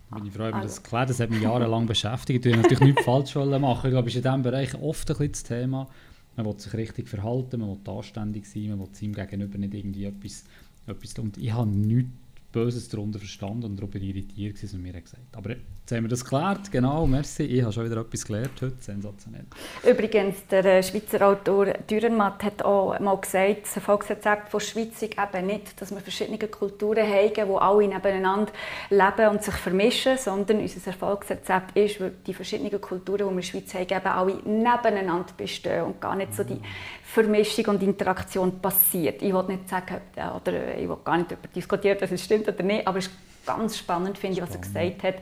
Meine 0.09 0.31
Frau 0.31 0.45
hat 0.45 0.63
das 0.63 0.81
geklärt, 0.83 1.09
das 1.09 1.19
hat 1.19 1.29
mich 1.29 1.41
jahrelang 1.41 1.85
beschäftigt. 1.88 2.45
Ich 2.45 2.55
natürlich 2.55 2.79
nichts 2.79 3.03
falsch 3.03 3.35
machen. 3.35 3.88
Ich 3.88 3.91
glaube, 3.91 4.07
ist 4.07 4.15
in 4.15 4.21
diesem 4.21 4.41
Bereich 4.41 4.73
oft 4.81 5.09
ein 5.09 5.17
bisschen 5.17 5.31
das 5.31 5.44
Thema. 5.44 5.88
Man 6.35 6.45
will 6.45 6.59
sich 6.59 6.73
richtig 6.73 7.07
verhalten, 7.07 7.61
man 7.61 7.69
will 7.69 7.94
anständig 7.94 8.45
sein, 8.45 8.69
man 8.69 8.79
will 8.79 8.89
seinem 8.91 9.13
Gegenüber 9.13 9.57
nicht 9.57 9.73
irgendwie 9.73 10.05
etwas, 10.05 10.44
etwas 10.85 11.17
und 11.19 11.38
ich 11.38 11.51
habe 11.51 11.69
nichts 11.69 12.11
Böses 12.51 12.89
darunter 12.89 13.19
verstanden 13.19 13.65
und 13.65 13.77
darüber 13.77 13.99
irritiert 13.99 14.55
gewesen, 14.55 14.83
was 14.85 14.94
mir 14.94 15.01
gesagt 15.01 15.35
Aber 15.35 15.55
jetzt 15.87 15.95
haben 15.95 16.03
wir 16.03 16.09
das 16.09 16.25
geklärt, 16.25 16.69
genau, 16.69 17.07
merci. 17.07 17.43
Ich 17.43 17.61
habe 17.61 17.71
schon 17.71 17.85
wieder 17.85 18.01
etwas 18.01 18.25
gelernt 18.25 18.61
heute, 18.61 18.73
sensationell. 18.81 19.45
Übrigens, 19.89 20.45
der 20.47 20.65
äh, 20.65 20.83
Schweizer 20.83 21.25
Autor 21.25 21.67
Dürrenmatt 21.89 22.44
hat 22.44 22.61
auch 22.65 22.99
mal 22.99 23.15
gesagt, 23.15 23.63
das 23.63 23.77
Erfolgsrezept 23.77 24.49
von 24.49 24.59
Schweiz 24.59 25.01
ist 25.01 25.15
eben 25.17 25.45
nicht, 25.47 25.81
dass 25.81 25.91
wir 25.91 26.01
verschiedene 26.01 26.37
Kulturen 26.39 27.07
haben, 27.07 27.47
wo 27.47 27.56
alle 27.56 27.87
nebeneinander 27.87 28.51
leben 28.89 29.29
und 29.29 29.41
sich 29.41 29.53
vermischen, 29.53 30.17
sondern 30.17 30.59
unser 30.59 30.87
Erfolgsrezept 30.87 31.77
ist, 31.77 32.01
weil 32.01 32.11
die 32.25 32.33
verschiedenen 32.33 32.81
Kulturen, 32.81 33.19
die 33.19 33.23
wir 33.23 33.29
in 33.29 33.35
der 33.37 33.44
Schweiz 33.44 33.73
haben, 33.73 33.83
eben 33.83 34.07
alle 34.07 34.35
nebeneinander 34.44 35.31
bestehen 35.37 35.85
und 35.85 36.01
gar 36.01 36.17
nicht 36.17 36.35
so 36.35 36.44
die 36.44 36.59
Vermischung 37.01 37.65
und 37.67 37.81
Interaktion 37.81 38.59
passiert. 38.59 39.21
Ich 39.21 39.33
will 39.33 39.44
nicht 39.44 39.69
sagen, 39.69 40.01
oder 40.35 40.77
ich 40.77 40.89
will 40.89 40.97
gar 41.06 41.15
nicht 41.15 41.31
darüber 41.31 41.47
diskutieren, 41.47 41.97
dass 41.97 42.11
es 42.11 42.25
stimmt 42.25 42.49
oder 42.49 42.63
nicht, 42.63 42.85
aber 42.85 42.97
es 42.97 43.06
ist 43.06 43.15
ganz 43.45 43.77
spannend, 43.77 44.17
finde 44.17 44.35
ich, 44.35 44.44
was 44.44 44.53
er 44.53 44.59
gesagt 44.59 45.03
hat. 45.03 45.15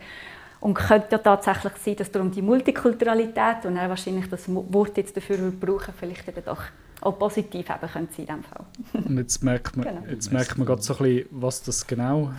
Und 0.65 0.73
könnte 0.73 1.09
ja 1.11 1.17
tatsächlich 1.19 1.73
sein, 1.75 1.95
dass 1.97 2.09
darum 2.09 2.31
die 2.31 2.41
Multikulturalität 2.41 3.65
und 3.65 3.77
er 3.77 3.87
wahrscheinlich 3.87 4.27
das 4.29 4.45
Wort 4.47 4.97
jetzt 4.97 5.15
dafür 5.15 5.37
brauchen, 5.51 5.93
vielleicht 5.95 6.27
eben 6.27 6.43
doch 6.43 6.63
auch 7.01 7.19
positiv 7.19 7.69
eben 7.69 7.91
könnte 7.91 8.13
sein 8.15 8.25
in 8.25 8.25
diesem 8.25 8.43
Fall. 8.43 8.65
Und 9.07 9.17
jetzt 9.19 9.43
merkt 9.43 9.77
man, 9.77 9.85
genau. 9.85 10.01
jetzt 10.09 10.33
merkt 10.33 10.57
man 10.57 10.65
gerade 10.65 10.81
so 10.81 10.95
ein 10.95 11.03
bisschen, 11.03 11.27
was 11.29 11.61
das 11.61 11.85
genau 11.85 12.31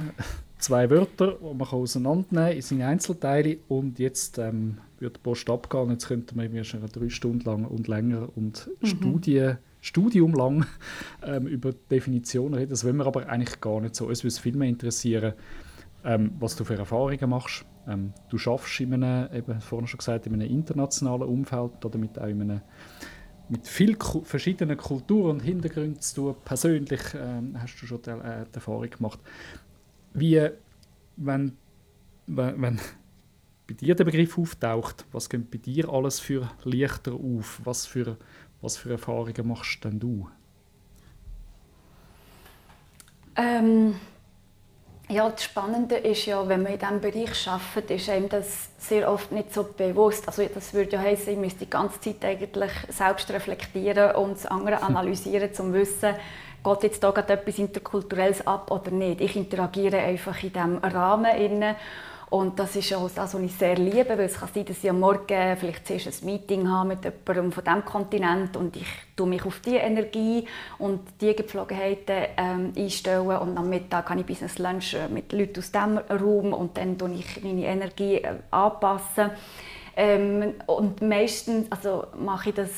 zwei 0.58 0.90
Wörter, 0.90 1.36
die 1.40 1.54
man 1.54 1.68
auseinandernehmen 1.68 2.48
kann 2.48 2.56
in 2.56 2.62
seine 2.62 2.86
Einzelteile 2.88 3.58
und 3.68 4.00
jetzt 4.00 4.38
ähm, 4.38 4.78
wird 4.98 5.18
die 5.18 5.20
Post 5.20 5.48
abgehen 5.48 5.90
jetzt 5.90 6.08
könnte 6.08 6.36
man 6.36 6.64
schon 6.64 6.84
drei 6.84 7.08
Stunden 7.08 7.44
lang 7.44 7.64
und 7.64 7.86
länger 7.86 8.28
und 8.34 8.68
mhm. 8.80 8.86
Studien, 8.86 9.58
Studium 9.80 10.34
lang 10.34 10.66
ähm, 11.24 11.46
über 11.46 11.72
Definitionen 11.92 12.54
reden. 12.54 12.70
Das 12.70 12.84
wollen 12.84 12.96
wir 12.96 13.06
aber 13.06 13.28
eigentlich 13.28 13.60
gar 13.60 13.80
nicht 13.80 13.94
so. 13.94 14.06
Uns 14.06 14.24
würde 14.24 14.28
es 14.28 14.40
viel 14.40 14.56
mehr 14.56 14.68
interessieren, 14.68 15.34
ähm, 16.04 16.32
was 16.40 16.56
du 16.56 16.64
für 16.64 16.74
Erfahrungen 16.74 17.30
machst. 17.30 17.64
Ähm, 17.88 18.12
du 18.28 18.38
schaffst 18.38 18.80
in 18.80 18.94
einem, 18.94 19.32
eben 19.32 19.60
vorhin 19.60 19.86
schon 19.86 19.98
gesagt, 19.98 20.26
in 20.26 20.34
einem 20.34 20.50
internationalen 20.50 21.22
Umfeld 21.22 21.84
oder 21.84 21.98
mit 21.98 22.18
auch 22.18 22.26
in 22.26 22.42
einem 22.42 22.60
mit 23.48 23.66
vielen 23.66 23.96
verschiedenen 24.24 24.76
Kulturen 24.76 25.36
und 25.36 25.40
Hintergründen 25.40 26.00
zu 26.00 26.14
tun. 26.16 26.36
Persönlich 26.44 27.00
ähm, 27.14 27.56
hast 27.60 27.80
du 27.80 27.86
schon 27.86 28.02
die, 28.02 28.10
äh, 28.10 28.44
die 28.50 28.54
Erfahrung 28.54 28.90
gemacht. 28.90 29.20
Wie, 30.14 30.48
wenn, 31.16 31.56
wenn, 32.26 32.60
wenn 32.60 32.80
bei 33.68 33.74
dir 33.74 33.94
der 33.94 34.04
Begriff 34.04 34.38
auftaucht, 34.38 35.04
was 35.12 35.28
geht 35.28 35.50
bei 35.50 35.58
dir 35.58 35.88
alles 35.88 36.20
für 36.20 36.50
Lichter 36.64 37.12
auf? 37.12 37.60
Was 37.64 37.86
für, 37.86 38.16
was 38.60 38.76
für 38.76 38.92
Erfahrungen 38.92 39.46
machst 39.46 39.84
denn 39.84 39.98
du? 39.98 40.28
Ähm, 43.36 43.94
Ja, 45.08 45.30
das 45.30 45.44
Spannende 45.44 45.94
ist 45.96 46.26
ja, 46.26 46.48
wenn 46.48 46.64
man 46.64 46.72
in 46.72 46.78
diesem 46.80 47.00
Bereich 47.00 47.48
arbeitet, 47.48 47.92
ist 47.92 48.10
einem 48.10 48.28
das 48.28 48.70
sehr 48.78 49.08
oft 49.08 49.30
nicht 49.30 49.54
so 49.54 49.62
bewusst. 49.62 50.26
Also 50.26 50.44
das 50.52 50.74
würde 50.74 50.96
ja 50.96 51.00
heißen, 51.00 51.32
ich 51.32 51.38
müsste 51.38 51.60
die 51.60 51.70
ganze 51.70 52.00
Zeit 52.00 52.24
eigentlich 52.24 52.72
selbst 52.88 53.30
reflektieren 53.30 54.16
und 54.16 54.32
das 54.32 54.46
andere 54.46 54.82
analysieren, 54.82 55.48
um 55.48 55.54
zu 55.54 55.72
wissen, 55.72 56.14
geht 56.64 56.82
jetzt 56.82 57.04
da 57.04 57.12
gerade 57.12 57.34
etwas 57.34 57.56
Interkulturelles 57.56 58.44
ab 58.48 58.68
oder 58.72 58.90
nicht. 58.90 59.20
Ich 59.20 59.36
interagiere 59.36 59.98
einfach 59.98 60.42
in 60.42 60.52
diesem 60.52 60.78
Rahmen. 60.78 61.36
Innen. 61.36 61.76
Und 62.28 62.58
das 62.58 62.74
ist 62.74 62.92
auch 62.92 63.08
das, 63.08 63.34
was 63.34 63.40
ich 63.40 63.54
sehr 63.54 63.76
liebe, 63.76 64.08
weil 64.08 64.22
es 64.22 64.38
kann 64.38 64.48
sein, 64.52 64.64
dass 64.64 64.82
ich 64.82 64.90
am 64.90 64.98
Morgen 64.98 65.56
vielleicht 65.56 65.86
zuerst 65.86 66.22
ein 66.22 66.26
Meeting 66.26 66.68
habe 66.68 66.88
mit 66.88 67.04
jemandem 67.04 67.52
von 67.52 67.64
diesem 67.64 67.84
Kontinent 67.84 68.56
und 68.56 68.74
ich 68.76 68.86
tue 69.14 69.28
mich 69.28 69.44
auf 69.44 69.60
diese 69.60 69.76
Energie 69.76 70.44
und 70.78 71.00
diese 71.20 71.34
Gepflogenheiten 71.34 72.24
ähm, 72.36 72.72
einstellen 72.76 73.28
und 73.28 73.56
am 73.56 73.68
Mittag 73.68 74.10
habe 74.10 74.20
ich 74.20 74.26
Business 74.26 74.58
Lunch 74.58 74.94
äh, 74.94 75.08
mit 75.08 75.32
Leuten 75.32 75.60
aus 75.60 75.70
diesem 75.70 75.98
Raum 75.98 76.52
und 76.52 76.76
dann 76.76 76.98
tue 76.98 77.14
ich 77.14 77.42
meine 77.44 77.64
Energie 77.64 78.16
äh, 78.16 78.34
anpassen. 78.50 79.30
Ähm, 79.98 80.54
und 80.66 81.00
meistens 81.00 81.70
also 81.70 82.06
mache 82.18 82.50
ich 82.50 82.56
das, 82.56 82.70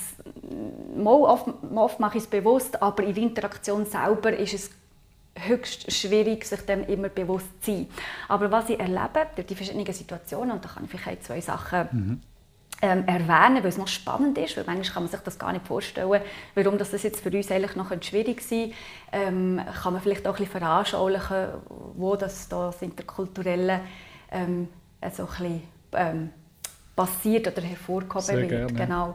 oft, 1.04 1.46
oft 1.74 2.00
mache 2.00 2.18
ich 2.18 2.24
es 2.24 2.30
bewusst, 2.30 2.80
aber 2.80 3.02
in 3.02 3.14
der 3.14 3.22
Interaktion 3.24 3.86
selber 3.86 4.36
ist 4.36 4.54
es 4.54 4.70
höchst 5.46 5.92
schwierig, 5.92 6.44
sich 6.44 6.60
dem 6.62 6.84
immer 6.86 7.08
bewusst 7.08 7.46
zu 7.62 7.72
sein. 7.72 7.86
Aber 8.28 8.50
was 8.50 8.68
ich 8.68 8.78
erlebe 8.78 9.26
durch 9.34 9.46
die 9.46 9.54
verschiedenen 9.54 9.92
Situationen, 9.92 10.52
und 10.52 10.64
da 10.64 10.68
kann 10.68 10.84
ich 10.84 10.90
vielleicht 10.90 11.24
zwei 11.24 11.40
Sachen 11.40 11.88
mhm. 11.92 12.20
ähm, 12.82 13.04
erwähnen, 13.06 13.62
weil 13.62 13.68
es 13.68 13.78
noch 13.78 13.88
spannend 13.88 14.38
ist, 14.38 14.56
weil 14.56 14.64
manchmal 14.64 14.94
kann 14.94 15.02
man 15.04 15.10
sich 15.10 15.20
das 15.20 15.38
gar 15.38 15.52
nicht 15.52 15.66
vorstellen, 15.66 16.20
warum 16.54 16.78
das 16.78 16.90
jetzt 17.02 17.20
für 17.20 17.30
uns 17.30 17.50
eigentlich 17.50 17.76
noch 17.76 17.90
schwierig 18.02 18.42
sein 18.42 18.72
ähm, 19.12 19.60
kann 19.82 19.92
man 19.92 20.02
vielleicht 20.02 20.26
auch 20.26 20.34
ein 20.34 20.44
bisschen 20.44 20.60
veranschaulichen, 20.60 21.48
wo 21.94 22.16
das, 22.16 22.48
das 22.48 22.82
Interkulturelle 22.82 23.80
ähm, 24.30 24.68
so 25.12 25.22
ein 25.22 25.28
bisschen, 25.28 25.62
ähm, 25.92 26.30
passiert 26.98 27.46
oder 27.46 27.62
hervorgehoben 27.62 28.22
Sehr 28.22 28.38
wird. 28.38 28.50
Gerne. 28.50 28.72
Genau. 28.72 29.14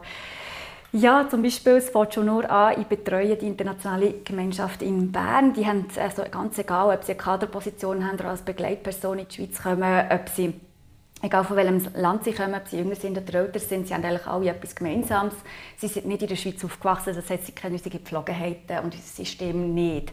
Ja, 0.96 1.28
zum 1.28 1.42
Beispiel, 1.42 1.72
es 1.72 1.90
fängt 1.90 2.14
schon 2.14 2.26
nur 2.26 2.48
an, 2.48 2.80
ich 2.80 2.86
betreue 2.86 3.34
die 3.34 3.48
internationale 3.48 4.12
Gemeinschaft 4.22 4.80
in 4.80 5.10
Bern. 5.10 5.52
Die 5.52 5.66
haben, 5.66 5.86
also 6.00 6.22
ganz 6.30 6.56
egal, 6.56 6.94
ob 6.94 7.02
sie 7.02 7.12
eine 7.12 7.20
Kaderposition 7.20 8.06
haben 8.06 8.14
oder 8.14 8.28
als 8.28 8.42
Begleitperson 8.42 9.18
in 9.18 9.26
die 9.26 9.34
Schweiz 9.34 9.60
kommen, 9.60 10.04
ob 10.08 10.28
sie, 10.28 10.54
egal 11.20 11.42
von 11.42 11.56
welchem 11.56 11.84
Land 11.96 12.22
sie 12.22 12.30
kommen, 12.30 12.54
ob 12.54 12.68
sie 12.68 12.76
jünger 12.78 12.94
sind 12.94 13.18
oder 13.18 13.40
älter 13.40 13.58
sind, 13.58 13.88
sie 13.88 13.94
haben 13.94 14.04
eigentlich 14.04 14.28
alle 14.28 14.50
etwas 14.50 14.76
Gemeinsames. 14.76 15.34
Sie 15.78 15.88
sind 15.88 16.06
nicht 16.06 16.22
in 16.22 16.28
der 16.28 16.36
Schweiz 16.36 16.64
aufgewachsen, 16.64 17.12
das 17.16 17.28
heißt, 17.28 17.46
sie 17.46 17.52
kennen 17.52 17.74
unsere 17.74 17.90
Gepflogenheiten 17.90 18.78
und 18.78 18.94
unser 18.94 18.98
System 18.98 19.74
nicht. 19.74 20.12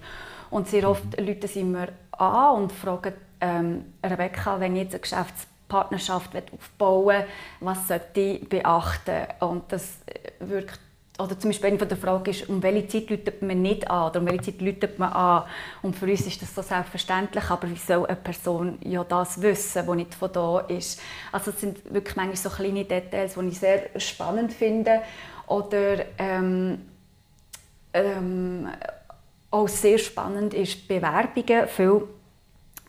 Und 0.49 0.67
sehr 0.67 0.89
oft. 0.89 1.21
Leute 1.21 1.47
sind 1.47 1.71
mir 1.71 1.89
an 2.13 2.55
und 2.55 2.71
fragen, 2.71 3.13
ähm, 3.39 3.85
Rebecca, 4.03 4.59
wenn 4.59 4.75
ich 4.75 4.85
jetzt 4.85 4.95
ein 4.95 5.01
Geschäfts 5.01 5.45
Partnerschaft 5.71 6.31
aufbauen 6.53 7.23
was 7.61 7.87
sollte 7.87 8.19
ich 8.19 8.49
beachten. 8.49 9.27
Und 9.39 9.71
das 9.71 9.99
wirkt 10.39 10.79
oder 11.19 11.37
zum 11.37 11.51
Beispiel 11.51 11.69
eine 11.69 11.77
der 11.77 11.97
Fragen 11.97 12.31
ist, 12.31 12.49
um 12.49 12.63
welche 12.63 12.87
Zeit 12.87 13.09
läutet 13.09 13.41
man 13.43 13.61
nicht 13.61 13.89
an 13.91 14.09
oder 14.09 14.19
um 14.21 14.25
welche 14.25 14.45
Zeit 14.45 14.61
läutet 14.61 14.97
man 14.97 15.13
an. 15.13 15.43
Und 15.83 15.95
für 15.95 16.07
uns 16.07 16.25
ist 16.25 16.41
das 16.41 16.55
so 16.55 16.61
selbstverständlich, 16.61 17.49
aber 17.49 17.69
wie 17.69 17.75
soll 17.75 18.07
eine 18.07 18.15
Person 18.15 18.79
ja 18.83 19.03
das 19.03 19.39
wissen, 19.41 19.85
die 19.85 19.95
nicht 19.97 20.15
von 20.15 20.31
da 20.31 20.61
ist? 20.61 20.99
Also 21.31 21.51
es 21.51 21.61
sind 21.61 21.93
wirklich 21.93 22.15
manchmal 22.15 22.37
so 22.37 22.49
kleine 22.49 22.85
Details, 22.85 23.35
die 23.35 23.47
ich 23.47 23.59
sehr 23.59 23.99
spannend 23.99 24.51
finde. 24.51 25.01
Oder 25.47 26.05
ähm, 26.17 26.79
ähm, 27.93 28.69
auch 29.51 29.67
sehr 29.67 29.97
spannend 29.99 30.53
ist 30.53 30.87
Bewerbungen. 30.87 31.67
Viele 31.67 32.07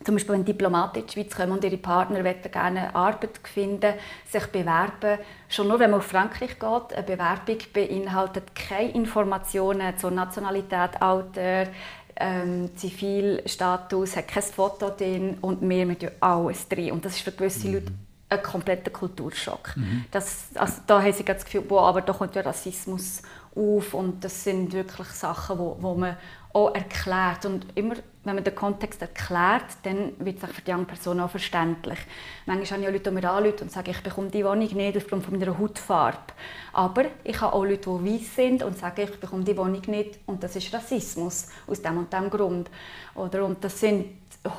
zum 0.03 0.15
Beispiel 0.15 0.35
wenn 0.35 0.45
Diplomaten 0.45 0.99
in 0.99 1.07
die 1.07 1.13
Schweiz 1.13 1.35
kommen 1.35 1.51
und 1.51 1.63
ihre 1.63 1.77
Partner 1.77 2.21
gerne 2.23 2.93
Arbeit 2.95 3.39
finden, 3.43 3.93
sich 4.29 4.45
bewerben. 4.47 5.19
Schon 5.49 5.67
nur, 5.67 5.79
wenn 5.79 5.91
man 5.91 5.99
auf 5.99 6.07
Frankreich 6.07 6.59
geht, 6.59 6.93
eine 6.93 7.03
Bewerbung 7.03 7.57
beinhaltet 7.73 8.55
keine 8.55 8.91
Informationen 8.91 9.97
zur 9.97 10.11
Nationalität, 10.11 11.01
Alter, 11.01 11.67
ähm, 12.15 12.69
Zivilstatus, 12.75 14.15
hat 14.15 14.27
kein 14.27 14.43
Foto 14.43 14.89
drin 14.89 15.37
und 15.41 15.67
wir 15.67 15.85
mit 15.85 16.11
alles 16.19 16.67
drin. 16.67 16.91
Und 16.91 17.05
das 17.05 17.15
ist 17.15 17.21
für 17.21 17.31
gewisse 17.31 17.67
mhm. 17.67 17.73
Leute 17.73 17.91
ein 18.29 18.43
kompletter 18.43 18.91
Kulturschock. 18.91 19.75
Mhm. 19.75 20.05
Das, 20.11 20.47
also, 20.55 20.81
da 20.87 21.01
haben 21.01 21.13
sie 21.13 21.23
das 21.23 21.45
Gefühl, 21.45 21.63
wow, 21.69 21.87
aber 21.87 22.01
da 22.01 22.13
kommt 22.13 22.35
ja 22.35 22.41
Rassismus 22.41 23.21
auf 23.55 23.93
und 23.93 24.23
das 24.23 24.43
sind 24.43 24.73
wirklich 24.73 25.07
Sachen, 25.09 25.59
wo, 25.59 25.77
wo 25.79 25.93
man 25.93 26.17
auch 26.53 26.73
erklärt. 26.73 27.45
Und 27.45 27.65
immer, 27.75 27.95
wenn 28.23 28.35
man 28.35 28.43
den 28.43 28.55
Kontext 28.55 29.01
erklärt, 29.01 29.65
dann 29.83 30.13
wird 30.19 30.41
es 30.41 30.49
für 30.49 30.61
die 30.61 30.71
junge 30.71 30.85
Person 30.85 31.19
auch 31.19 31.29
verständlich. 31.29 31.99
Manchmal 32.45 32.65
habe 32.65 32.81
ich 32.81 32.87
auch 32.87 32.91
Leute, 32.91 33.09
die 33.09 33.15
mir 33.15 33.29
anrufen 33.29 33.63
und 33.63 33.71
sagen, 33.71 33.91
ich 33.91 34.01
bekomme 34.01 34.29
die 34.29 34.45
Wohnung 34.45 34.73
nicht 34.73 34.97
aufgrund 34.97 35.29
meiner 35.29 35.57
Hautfarbe. 35.57 36.33
Aber 36.71 37.05
ich 37.23 37.39
habe 37.41 37.53
auch 37.53 37.65
Leute, 37.65 37.89
die 37.89 38.13
weiß 38.13 38.35
sind 38.35 38.63
und 38.63 38.77
sagen, 38.77 39.01
ich 39.01 39.19
bekomme 39.19 39.43
die 39.43 39.57
Wohnung 39.57 39.81
nicht 39.87 40.19
und 40.25 40.41
das 40.41 40.55
ist 40.55 40.73
Rassismus 40.73 41.49
aus 41.67 41.81
dem 41.81 41.97
und 41.97 42.13
dem 42.13 42.29
Grund. 42.29 42.69
Oder, 43.15 43.43
und 43.43 43.61
das 43.63 43.79
sind 43.79 44.05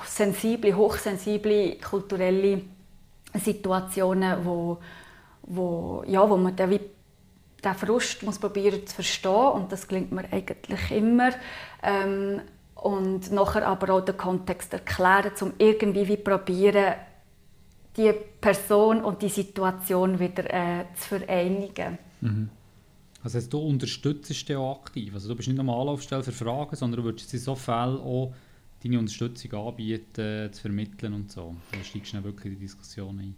sensible, 0.05 0.77
hochsensible 0.77 1.79
kulturelle 1.79 2.63
Situationen, 3.33 4.45
wo, 4.45 4.79
wo, 5.43 6.05
ja, 6.07 6.29
wo 6.29 6.37
man 6.37 6.55
dann 6.55 6.71
wie 6.71 6.81
den 7.65 7.75
Frust 7.75 8.23
muss 8.23 8.39
probieren 8.39 8.87
zu 8.87 8.97
verstehen 8.97 9.53
und 9.53 9.73
das 9.73 9.89
gelingt 9.89 10.13
mir 10.13 10.25
eigentlich 10.31 10.91
immer. 10.91 11.31
Ähm, 11.83 12.43
und 12.85 13.33
nachher 13.33 13.67
aber 13.67 13.95
auch 13.95 14.01
den 14.03 14.17
Kontext 14.17 14.73
erklären, 14.75 15.33
um 15.41 15.55
irgendwie 15.57 16.07
wie 16.07 16.19
probieren, 16.19 16.95
die 17.97 18.13
Person 18.41 19.03
und 19.03 19.23
die 19.23 19.31
Situation 19.31 20.19
wieder 20.19 20.45
äh, 20.53 20.85
zu 20.95 21.19
vereinigen. 21.19 21.99
Mhm. 22.21 22.51
Also 23.23 23.41
du 23.41 23.59
unterstützt 23.59 24.29
dich 24.29 24.55
auch 24.55 24.83
aktiv. 24.83 25.15
Also 25.15 25.31
du 25.31 25.37
bist 25.37 25.49
nicht 25.49 25.63
nur 25.63 25.75
Anlaufstelle 25.75 26.23
für 26.23 26.33
Fragen, 26.33 26.77
sondern 26.77 27.01
du 27.01 27.05
würdest 27.05 27.33
in 27.33 27.41
so 27.41 27.55
Fällen 27.55 27.99
auch 28.01 28.35
deine 28.83 28.99
Unterstützung 28.99 29.67
anbieten, 29.67 30.53
zu 30.53 30.61
vermitteln 30.61 31.15
und 31.15 31.33
so. 31.33 31.57
Da 31.73 31.83
steigst 31.83 32.13
du 32.13 32.23
wirklich 32.23 32.53
in 32.53 32.59
die 32.59 32.67
Diskussion 32.67 33.19
ein. 33.19 33.35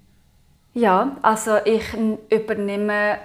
Ja, 0.74 1.16
also 1.22 1.58
ich 1.64 1.84
übernehme 2.30 3.18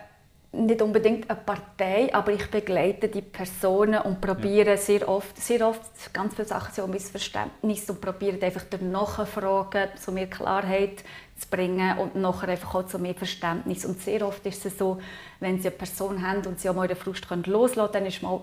nicht 0.53 0.81
unbedingt 0.81 1.29
eine 1.29 1.39
Partei, 1.39 2.13
aber 2.13 2.33
ich 2.33 2.51
begleite 2.51 3.07
die 3.07 3.21
Personen 3.21 4.01
und 4.01 4.19
probiere 4.19 4.71
ja. 4.71 4.77
sehr 4.77 5.07
oft, 5.07 5.37
sehr 5.41 5.65
oft, 5.65 5.81
ganz 6.13 6.35
viele 6.35 6.47
Sachen 6.47 6.73
sind 6.73 6.83
auch 6.83 6.89
Missverständnis 6.89 7.89
und 7.89 8.01
probiere 8.01 8.45
einfach 8.45 8.63
durch 8.63 8.81
Nachfragen 8.81 9.89
zu 9.95 10.11
mehr 10.11 10.27
Klarheit 10.27 11.03
zu 11.37 11.47
bringen 11.49 11.97
und 11.99 12.15
nachher 12.15 12.49
einfach 12.49 12.75
auch 12.75 12.85
zu 12.85 12.99
mehr 12.99 13.15
Verständnis. 13.15 13.85
Und 13.85 14.01
sehr 14.01 14.27
oft 14.27 14.45
ist 14.45 14.65
es 14.65 14.77
so, 14.77 14.99
wenn 15.39 15.61
sie 15.61 15.69
eine 15.69 15.77
Person 15.77 16.21
haben 16.21 16.45
und 16.45 16.59
sie 16.59 16.69
auch 16.69 16.75
mal 16.75 16.87
den 16.87 16.97
Frust 16.97 17.29
können 17.29 17.43
loslassen 17.43 17.93
können, 17.93 18.03
dann 18.03 18.05
ist 18.07 18.21
mal, 18.21 18.41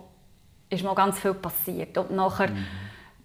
ist 0.71 0.85
mal 0.85 0.95
ganz 0.95 1.19
viel 1.19 1.35
passiert. 1.35 1.99
Und 1.99 2.13
nachher 2.13 2.49
mhm. 2.49 2.67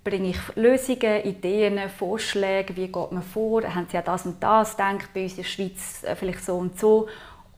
bringe 0.03 0.29
ich 0.31 0.55
Lösungen, 0.55 1.23
Ideen, 1.23 1.79
Vorschläge, 1.89 2.75
wie 2.75 2.87
geht 2.87 3.11
man 3.13 3.23
vor, 3.23 3.63
haben 3.63 3.87
sie 3.89 3.97
an 3.97 4.03
das 4.03 4.25
und 4.25 4.43
das 4.43 4.71
gedacht, 4.71 5.09
bei 5.13 5.23
uns 5.23 5.31
in 5.31 5.37
der 5.37 5.43
Schweiz 5.43 6.03
äh, 6.03 6.17
vielleicht 6.17 6.43
so 6.43 6.57
und 6.57 6.77
so 6.77 7.07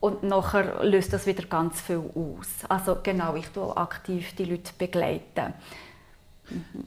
und 0.00 0.22
nachher 0.22 0.84
löst 0.84 1.12
das 1.12 1.26
wieder 1.26 1.44
ganz 1.44 1.80
viel 1.80 2.02
aus. 2.14 2.48
Also 2.68 2.98
genau, 3.02 3.34
ich 3.36 3.46
tue 3.48 3.76
aktiv 3.76 4.34
die 4.36 4.44
Leute 4.44 4.72
begleiten. 4.76 5.54
Mhm. 6.50 6.84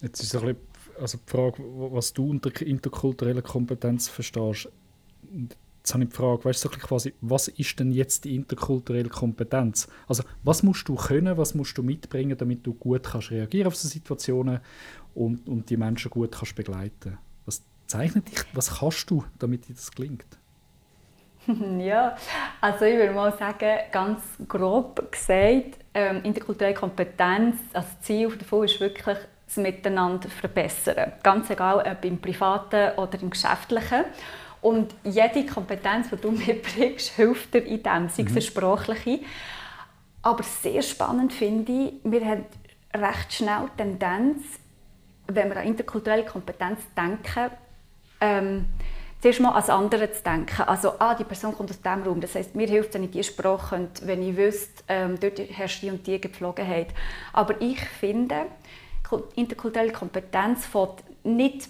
Jetzt 0.00 0.22
ist 0.22 0.34
ein 0.34 0.40
bisschen, 0.40 0.56
also 1.00 1.18
die 1.18 1.30
Frage, 1.30 1.62
was 1.62 2.12
du 2.12 2.30
unter 2.30 2.60
interkultureller 2.60 3.42
Kompetenz 3.42 4.08
verstehst. 4.08 4.68
Jetzt 5.78 5.94
habe 5.94 6.04
ich 6.04 6.10
die 6.10 6.16
Frage, 6.16 6.44
weißt 6.44 6.64
du, 6.64 6.68
quasi, 6.68 7.14
was 7.20 7.48
ist 7.48 7.78
denn 7.80 7.90
jetzt 7.90 8.24
die 8.24 8.36
interkulturelle 8.36 9.08
Kompetenz? 9.08 9.88
Also 10.06 10.22
was 10.44 10.62
musst 10.62 10.88
du 10.88 10.94
können, 10.94 11.36
was 11.36 11.54
musst 11.54 11.76
du 11.76 11.82
mitbringen, 11.82 12.36
damit 12.36 12.66
du 12.66 12.74
gut 12.74 13.02
kannst 13.04 13.30
reagieren 13.30 13.66
auf 13.66 13.76
so 13.76 13.88
Situationen 13.88 14.60
und, 15.14 15.48
und 15.48 15.68
die 15.70 15.76
Menschen 15.76 16.10
gut 16.10 16.32
kannst 16.32 16.54
begleiten? 16.54 17.18
Was 17.46 17.62
zeichnet 17.86 18.30
dich, 18.30 18.44
was 18.54 18.78
kannst 18.78 19.10
du, 19.10 19.24
damit 19.38 19.68
dir 19.68 19.74
das 19.74 19.90
gelingt? 19.90 20.38
ja, 21.78 22.16
also 22.60 22.84
ich 22.84 22.96
würde 22.96 23.12
mal 23.12 23.36
sagen, 23.36 23.78
ganz 23.90 24.22
grob 24.48 25.10
gesagt, 25.10 25.78
ähm, 25.94 26.22
interkulturelle 26.22 26.74
Kompetenz, 26.74 27.56
also 27.72 27.88
das 27.88 28.00
Ziel 28.00 28.36
davon 28.36 28.64
ist 28.64 28.80
wirklich, 28.80 29.18
das 29.46 29.56
Miteinander 29.56 30.28
verbessern. 30.28 31.12
Ganz 31.22 31.50
egal, 31.50 31.84
ob 31.86 32.04
im 32.04 32.18
Privaten 32.18 32.96
oder 32.96 33.20
im 33.20 33.30
Geschäftlichen. 33.30 34.04
Und 34.62 34.94
jede 35.04 35.44
Kompetenz, 35.44 36.08
die 36.10 36.16
du 36.16 36.30
mitbringst, 36.30 37.10
hilft 37.16 37.52
dir 37.52 37.64
in 37.64 37.82
dem, 37.82 38.08
sei 38.08 38.22
es 38.22 38.28
eine 38.28 38.36
mhm. 38.36 38.40
sprachliche. 38.40 39.20
Aber 40.22 40.42
sehr 40.42 40.82
spannend 40.82 41.32
finde 41.32 41.72
ich, 41.72 41.92
wir 42.04 42.24
haben 42.24 42.46
recht 42.94 43.32
schnell 43.32 43.68
die 43.72 43.82
Tendenz, 43.82 44.42
wenn 45.26 45.50
wir 45.50 45.56
an 45.56 45.66
interkulturelle 45.66 46.24
Kompetenz 46.24 46.80
denken, 46.96 47.50
ähm, 48.20 48.66
zuerst 49.22 49.40
mal 49.40 49.52
als 49.52 49.70
andere 49.70 50.12
zu 50.12 50.22
denken. 50.22 50.62
Also, 50.62 50.94
ah, 50.98 51.14
die 51.14 51.24
Person 51.24 51.54
kommt 51.54 51.70
aus 51.70 51.80
diesem 51.80 52.02
Raum. 52.02 52.20
Das 52.20 52.34
heisst, 52.34 52.56
mir 52.56 52.66
hilft 52.66 52.94
wenn 52.94 53.04
ich 53.04 53.12
diese 53.12 53.32
Sprache 53.32 53.76
könnte, 53.76 54.06
wenn 54.06 54.28
ich 54.28 54.36
wüsste, 54.36 54.82
ähm, 54.88 55.18
dort 55.18 55.38
herrscht 55.38 55.82
die 55.82 55.90
und 55.90 56.06
die 56.06 56.20
Gepflogenheit. 56.20 56.88
Aber 57.32 57.60
ich 57.60 57.80
finde, 57.80 58.46
interkulturelle 59.36 59.92
Kompetenz 59.92 60.66
fängt 60.66 61.04
nicht 61.22 61.68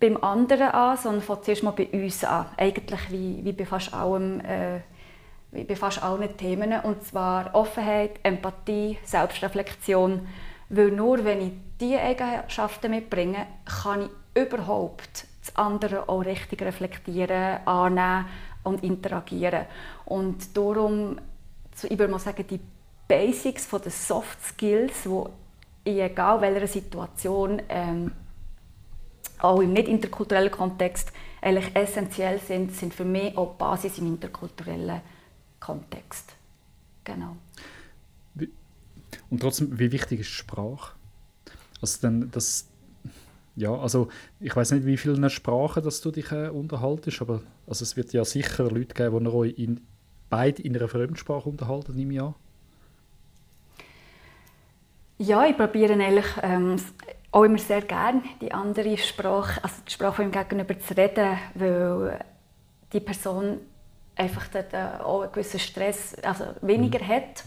beim 0.00 0.16
anderen 0.22 0.68
an, 0.68 0.96
sondern 0.96 1.20
fängt 1.20 1.44
zuerst 1.44 1.62
mal 1.62 1.72
bei 1.72 1.88
uns 1.92 2.24
an. 2.24 2.46
Eigentlich 2.56 3.10
wie, 3.10 3.44
wie 3.44 3.52
bei 3.52 3.66
fast 3.66 3.92
allem, 3.92 4.40
äh, 4.40 4.80
bei 5.50 5.76
fast 5.76 6.02
allen 6.02 6.34
Themen. 6.38 6.80
Und 6.80 7.04
zwar 7.04 7.54
Offenheit, 7.54 8.18
Empathie, 8.22 8.98
Selbstreflexion. 9.04 10.26
Weil 10.70 10.90
nur 10.90 11.22
wenn 11.24 11.42
ich 11.42 11.52
diese 11.78 12.00
Eigenschaften 12.00 12.90
mitbringe, 12.90 13.46
kann 13.82 14.08
ich 14.34 14.42
überhaupt 14.42 15.26
das 15.44 15.56
andere 15.56 16.08
auch 16.08 16.24
richtig 16.24 16.62
reflektieren, 16.62 17.66
annehmen 17.66 18.26
und 18.62 18.82
interagieren. 18.82 19.66
Und 20.06 20.56
darum, 20.56 21.18
ich 21.82 21.98
würde 21.98 22.08
mal 22.08 22.18
sagen, 22.18 22.46
die 22.48 22.60
Basics 23.06 23.66
von 23.66 23.82
den 23.82 23.90
Soft 23.90 24.42
Skills, 24.42 25.02
die 25.04 25.90
in 25.90 25.98
egal 25.98 26.40
welcher 26.40 26.66
Situation 26.66 27.60
ähm, 27.68 28.12
auch 29.38 29.60
im 29.60 29.74
nicht 29.74 29.88
interkulturellen 29.88 30.50
Kontext 30.50 31.12
eigentlich 31.42 31.76
essentiell 31.76 32.38
sind, 32.38 32.74
sind 32.74 32.94
für 32.94 33.04
mich 33.04 33.36
auch 33.36 33.54
Basis 33.54 33.98
im 33.98 34.06
interkulturellen 34.06 35.02
Kontext. 35.60 36.32
Genau. 37.04 37.36
Und 39.30 39.40
trotzdem, 39.40 39.78
wie 39.78 39.92
wichtig 39.92 40.20
ist 40.20 40.28
Sprache? 40.28 40.94
Also 41.82 41.98
dann 42.00 42.30
das, 42.30 42.66
ja, 43.56 43.72
also 43.72 44.08
ich 44.40 44.54
weiß 44.54 44.72
nicht, 44.72 44.86
wie 44.86 44.96
viele 44.96 45.30
Sprachen 45.30 45.82
dass 45.82 46.00
du 46.00 46.10
dich 46.10 46.32
äh, 46.32 46.48
unterhaltest, 46.48 47.22
aber 47.22 47.42
also 47.66 47.82
es 47.82 47.96
wird 47.96 48.12
ja 48.12 48.24
sicher 48.24 48.70
Leute 48.70 48.94
geben, 48.94 49.24
die 49.24 49.30
euch 49.30 49.58
in, 49.58 49.80
beide 50.28 50.62
in 50.62 50.76
einer 50.76 50.88
Fremdsprache 50.88 51.48
unterhalten, 51.48 51.94
nehme 51.94 52.14
ich 52.14 52.20
an. 52.20 52.34
Ja, 55.18 55.46
ich 55.46 55.56
probiere 55.56 55.92
eigentlich 55.92 56.26
ähm, 56.42 56.76
auch 57.30 57.44
immer 57.44 57.58
sehr 57.58 57.82
gerne 57.82 58.22
die 58.40 58.52
andere 58.52 58.96
Sprache, 58.98 59.62
also 59.62 59.76
die 59.86 59.92
Sprache 59.92 60.14
von 60.14 60.24
ihm 60.26 60.32
gegenüber 60.32 60.78
zu 60.78 60.96
reden, 60.96 61.38
weil 61.54 62.18
die 62.92 63.00
Person 63.00 63.58
einfach 64.16 64.48
dort 64.48 64.72
äh, 64.72 65.02
auch 65.02 65.22
einen 65.22 65.32
gewissen 65.32 65.60
Stress 65.60 66.14
also 66.22 66.44
weniger 66.62 67.02
mhm. 67.02 67.08
hat. 67.08 67.44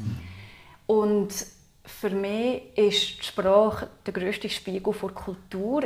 Und 0.85 1.45
für 1.87 2.09
mich 2.09 2.63
ist 2.75 3.19
die 3.19 3.23
Sprache 3.23 3.87
der 4.05 4.13
grösste 4.13 4.49
Spiegel 4.49 4.93
der 4.93 5.09
Kultur. 5.09 5.83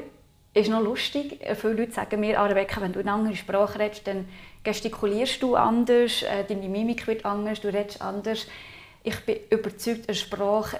Ist 0.53 0.69
noch 0.69 0.81
lustig. 0.81 1.39
Viele 1.55 1.73
Leute 1.73 1.93
sagen 1.93 2.19
mir, 2.19 2.39
ah, 2.39 2.45
Rebecca, 2.45 2.81
wenn 2.81 2.91
du 2.91 2.99
eine 2.99 3.11
andere 3.11 3.35
Sprache 3.35 3.79
redest, 3.79 4.05
dann 4.05 4.27
gestikulierst 4.63 5.41
du 5.41 5.55
anders, 5.55 6.23
äh, 6.23 6.43
deine 6.43 6.67
Mimik 6.67 7.07
wird 7.07 7.23
anders, 7.23 7.61
du 7.61 7.69
redest 7.69 8.01
anders. 8.01 8.47
Ich 9.03 9.17
bin 9.25 9.37
überzeugt, 9.49 10.09
eine 10.09 10.15
Sprache 10.15 10.79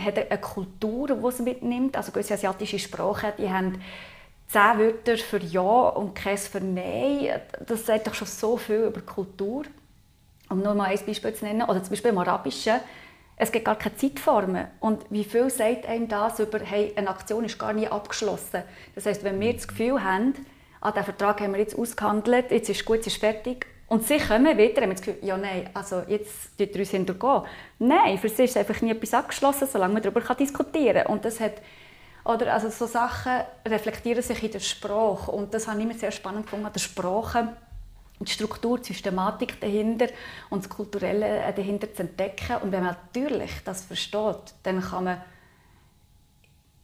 hat 0.00 0.18
eine 0.18 0.40
Kultur, 0.40 1.08
die 1.08 1.36
sie 1.36 1.42
mitnimmt. 1.42 1.96
Also 1.96 2.10
gewisse 2.10 2.34
asiatische 2.34 2.78
Sprachen, 2.78 3.32
die 3.38 3.48
haben 3.48 3.80
zehn 4.48 4.78
Wörter 4.78 5.16
für 5.16 5.38
Ja 5.38 5.88
und 5.90 6.14
keins 6.14 6.48
für 6.48 6.60
Nein. 6.60 7.40
Das 7.66 7.86
sagt 7.86 8.06
doch 8.06 8.14
schon 8.14 8.26
so 8.26 8.56
viel 8.56 8.84
über 8.86 9.00
die 9.00 9.06
Kultur. 9.06 9.64
Um 10.48 10.60
nur 10.60 10.74
mal 10.74 10.90
ein 10.90 11.06
Beispiel 11.06 11.34
zu 11.34 11.44
nennen, 11.44 11.62
oder 11.62 11.82
zum 11.82 11.90
Beispiel 11.90 12.10
im 12.10 12.18
Arabischen, 12.18 12.80
es 13.42 13.50
gibt 13.50 13.64
gar 13.64 13.76
keine 13.76 13.96
Zeitformen. 13.96 14.66
Und 14.78 15.04
wie 15.10 15.24
viel 15.24 15.50
sagt 15.50 15.86
einem 15.86 16.06
das 16.06 16.38
über, 16.38 16.60
hey, 16.60 16.92
eine 16.94 17.10
Aktion 17.10 17.44
ist 17.44 17.58
gar 17.58 17.72
nie 17.72 17.88
abgeschlossen. 17.88 18.62
Das 18.94 19.04
heißt, 19.04 19.24
wenn 19.24 19.40
wir 19.40 19.52
das 19.52 19.66
Gefühl 19.66 20.02
haben, 20.02 20.34
ah, 20.80 20.92
den 20.92 21.02
Vertrag 21.02 21.40
haben 21.40 21.52
wir 21.52 21.58
jetzt 21.58 21.76
ausgehandelt, 21.76 22.52
jetzt 22.52 22.68
ist 22.68 22.84
gut, 22.84 22.98
jetzt 22.98 23.08
ist 23.08 23.16
fertig, 23.16 23.66
und 23.88 24.06
sie 24.06 24.18
kommen 24.18 24.56
wieder, 24.56 24.82
haben 24.82 24.92
das 24.92 25.02
Gefühl, 25.02 25.22
ja 25.22 25.36
nein, 25.36 25.68
also 25.74 26.02
jetzt 26.06 26.56
tut 26.56 26.72
er 26.72 26.78
uns 26.78 26.90
hintergehen. 26.90 27.42
Nein, 27.78 28.16
für 28.16 28.28
sie 28.28 28.44
ist 28.44 28.56
einfach 28.56 28.80
nie 28.80 28.92
etwas 28.92 29.12
abgeschlossen, 29.12 29.68
solange 29.70 29.94
man 29.94 30.02
darüber 30.02 30.34
diskutieren 30.34 31.02
kann. 31.02 31.12
Und 31.12 31.24
das 31.24 31.40
hat, 31.40 31.54
oder 32.24 32.54
also 32.54 32.70
so 32.70 32.86
Sachen 32.86 33.42
reflektieren 33.68 34.22
sich 34.22 34.42
in 34.42 34.52
der 34.52 34.60
Sprache. 34.60 35.30
Und 35.30 35.52
das 35.52 35.66
habe 35.66 35.78
ich 35.78 35.84
immer 35.84 35.94
sehr 35.94 36.12
spannend 36.12 36.44
gefunden, 36.44 36.64
an 36.64 36.72
der 36.72 36.80
Sprache 36.80 37.48
die 38.28 38.32
Struktur, 38.32 38.78
die 38.78 38.92
Systematik 38.92 39.60
dahinter 39.60 40.06
und 40.50 40.64
das 40.64 40.68
Kulturelle 40.68 41.52
dahinter 41.54 41.92
zu 41.92 42.02
entdecken. 42.02 42.56
Und 42.62 42.72
wenn 42.72 42.84
man 42.84 42.96
natürlich 42.96 43.50
das 43.64 43.84
versteht, 43.84 44.54
dann 44.62 44.80
kann 44.80 45.04
man 45.04 45.22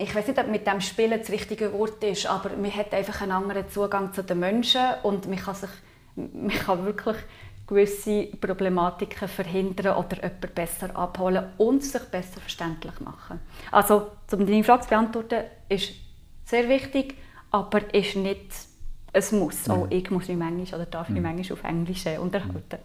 ich 0.01 0.15
weiß 0.15 0.29
nicht, 0.29 0.39
ob 0.39 0.47
mit 0.47 0.65
dem 0.65 0.81
Spielen 0.81 1.19
das 1.19 1.29
richtige 1.29 1.73
Wort 1.73 2.05
ist, 2.05 2.27
aber 2.27 2.51
man 2.51 2.73
hat 2.73 2.95
einfach 2.95 3.21
einen 3.21 3.33
anderen 3.33 3.69
Zugang 3.69 4.13
zu 4.13 4.23
den 4.23 4.39
Menschen 4.39 4.81
und 5.03 5.27
man 5.27 5.39
kann 5.39 5.57
sich 5.57 5.71
man 6.15 6.51
kann 6.51 6.85
wirklich 6.85 7.17
gewisse 7.67 8.27
Problematiken 8.41 9.29
verhindern 9.29 9.97
oder 9.97 10.17
jemanden 10.17 10.55
besser 10.55 10.97
abholen 10.97 11.53
und 11.59 11.85
sich 11.85 12.03
besser 12.05 12.41
verständlich 12.41 12.99
machen. 13.01 13.41
Also, 13.71 14.09
um 14.33 14.47
deine 14.47 14.65
Frage 14.65 14.83
zu 14.83 14.89
beantworten, 14.89 15.45
ist 15.69 15.93
sehr 16.45 16.69
wichtig, 16.69 17.17
aber 17.51 17.95
ist 17.95 18.17
nicht 18.17 18.53
ein 19.13 19.39
Muss. 19.39 19.69
Auch 19.69 19.91
ich 19.91 20.11
muss 20.11 20.29
mich 20.29 20.37
manchmal 20.37 20.81
oder 20.81 20.91
darf 20.91 21.09
mich 21.09 21.23
manchmal 21.23 21.59
auf 21.59 21.65
Englisch 21.65 22.07
unterhalten. 22.07 22.79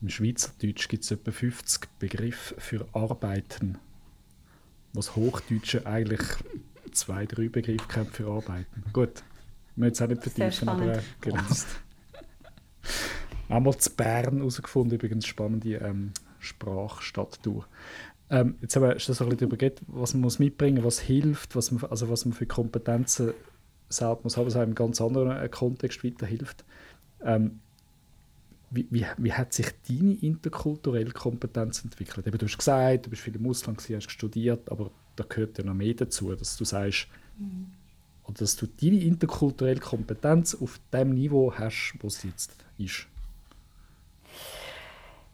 Im 0.00 0.08
Schweizerdeutsch 0.08 0.88
gibt 0.88 1.04
es 1.04 1.10
etwa 1.12 1.30
50 1.30 1.88
Begriffe 1.98 2.54
für 2.58 2.86
Arbeiten, 2.92 3.78
was 4.92 5.14
Hochdeutsche 5.14 5.86
eigentlich 5.86 6.20
zwei, 6.90 7.24
drei 7.24 7.48
Begriffe 7.48 7.86
kennt 7.88 8.10
für 8.10 8.26
Arbeiten. 8.26 8.84
Gut, 8.92 9.22
wir 9.76 9.86
jetzt 9.86 10.02
auch 10.02 10.08
nicht 10.08 10.22
vertiefen, 10.22 10.68
aber 10.68 10.96
äh, 10.96 11.02
genau. 11.20 11.42
Einmal 13.48 13.76
zu 13.76 13.90
Bern 13.90 14.38
herausgefunden, 14.38 14.98
übrigens 14.98 15.26
spannende 15.26 15.76
ähm, 15.76 16.12
Sprachstadttour. 16.40 17.66
Ähm, 18.30 18.56
jetzt 18.60 18.74
haben 18.76 18.82
wir 18.82 18.98
schon 18.98 19.14
so 19.14 19.24
ein 19.24 19.30
bisschen 19.30 19.50
darüber 19.50 19.56
geredet, 19.56 19.82
was 19.86 20.14
man 20.14 20.22
muss 20.22 20.38
mitbringen 20.38 20.82
muss, 20.82 20.98
was 20.98 21.00
hilft, 21.00 21.54
was 21.54 21.70
man, 21.70 21.84
also 21.84 22.08
was 22.08 22.24
man 22.24 22.32
für 22.32 22.46
Kompetenzen 22.46 23.34
selbst 23.92 24.24
muss 24.24 24.36
haben, 24.36 24.46
was 24.46 24.54
einem 24.54 24.62
in 24.62 24.68
einem 24.68 24.74
ganz 24.74 25.00
anderen 25.00 25.30
äh, 25.30 25.48
Kontext 25.48 26.04
weiterhilft. 26.04 26.64
Ähm, 27.24 27.60
wie, 28.70 28.86
wie, 28.90 29.06
wie, 29.18 29.32
hat 29.32 29.52
sich 29.52 29.66
deine 29.88 30.14
interkulturelle 30.14 31.10
Kompetenz 31.10 31.84
entwickelt? 31.84 32.26
Eben, 32.26 32.38
du 32.38 32.46
hast 32.46 32.56
gesagt, 32.56 33.06
du 33.06 33.10
bist 33.10 33.22
viel 33.22 33.36
im 33.36 33.46
Ausland, 33.46 33.78
gewesen, 33.78 33.96
hast 33.96 34.10
studiert, 34.10 34.70
aber 34.70 34.90
da 35.16 35.24
gehört 35.28 35.58
ja 35.58 35.64
noch 35.64 35.74
mehr 35.74 35.94
dazu, 35.94 36.34
dass 36.34 36.56
du 36.56 36.64
sagst, 36.64 37.06
mhm. 37.38 37.66
oder 38.24 38.38
dass 38.38 38.56
du 38.56 38.66
deine 38.66 39.00
interkulturelle 39.00 39.80
Kompetenz 39.80 40.54
auf 40.54 40.80
dem 40.92 41.10
Niveau 41.10 41.52
hast, 41.52 41.94
wo 42.00 42.08
sie 42.08 42.28
jetzt 42.28 42.56
ist. 42.78 43.06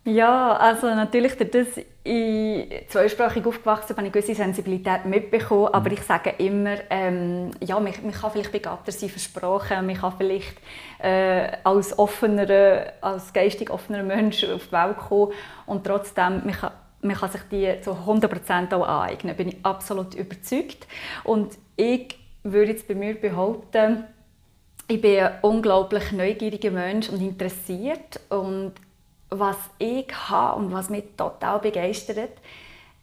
Ja, 0.04 0.54
also 0.54 0.87
natürlich, 0.87 1.37
dass 1.37 1.76
ich 2.02 2.88
zweisprachig 2.88 3.44
aufgewachsen 3.44 3.88
bin, 3.88 3.96
habe 3.98 4.06
ich 4.06 4.12
gewisse 4.12 4.34
Sensibilität 4.34 5.04
mitbekommen. 5.04 5.68
Aber 5.68 5.90
mhm. 5.90 5.96
ich 5.96 6.02
sage 6.02 6.34
immer, 6.38 6.76
ähm, 6.88 7.50
ja, 7.61 7.78
man, 7.78 7.92
man, 8.02 8.12
kann 8.12 8.30
vielleicht 8.30 8.52
begabter 8.52 8.92
sein 8.92 9.11
für 9.11 9.18
Sprachen, 9.18 9.87
man 9.87 9.96
kann 9.96 10.14
vielleicht 10.16 10.56
äh, 10.98 11.48
als 11.62 11.98
offener, 11.98 12.92
als 13.02 13.32
geistig 13.32 13.70
offener 13.70 14.02
Mensch 14.02 14.44
auf 14.44 14.66
die 14.66 14.72
Welt 14.72 14.96
kommen 14.96 15.32
und 15.66 15.84
trotzdem, 15.84 16.42
man 16.44 16.52
kann, 16.52 16.72
man 17.02 17.16
kann 17.16 17.30
sich 17.30 17.42
die 17.50 17.80
zu 17.82 17.90
100% 17.90 18.74
auch 18.74 18.88
aneignen, 18.88 19.37
bin 19.37 19.48
ich 19.48 19.56
absolut 19.62 20.14
überzeugt. 20.14 20.87
Und 21.24 21.58
ich 21.76 22.18
würde 22.42 22.72
jetzt 22.72 22.88
bei 22.88 22.94
mir 22.94 23.14
behaupten, 23.14 24.04
ich 24.88 25.00
bin 25.02 25.20
ein 25.20 25.32
unglaublich 25.42 26.12
neugieriger 26.12 26.70
Mensch 26.70 27.11
und 27.11 27.20
interessiert 27.20 28.20
und 28.30 28.72
was 29.30 29.56
ich 29.78 30.06
habe 30.28 30.58
und 30.58 30.72
was 30.72 30.90
mich 30.90 31.04
total 31.16 31.58
begeistert, 31.58 32.32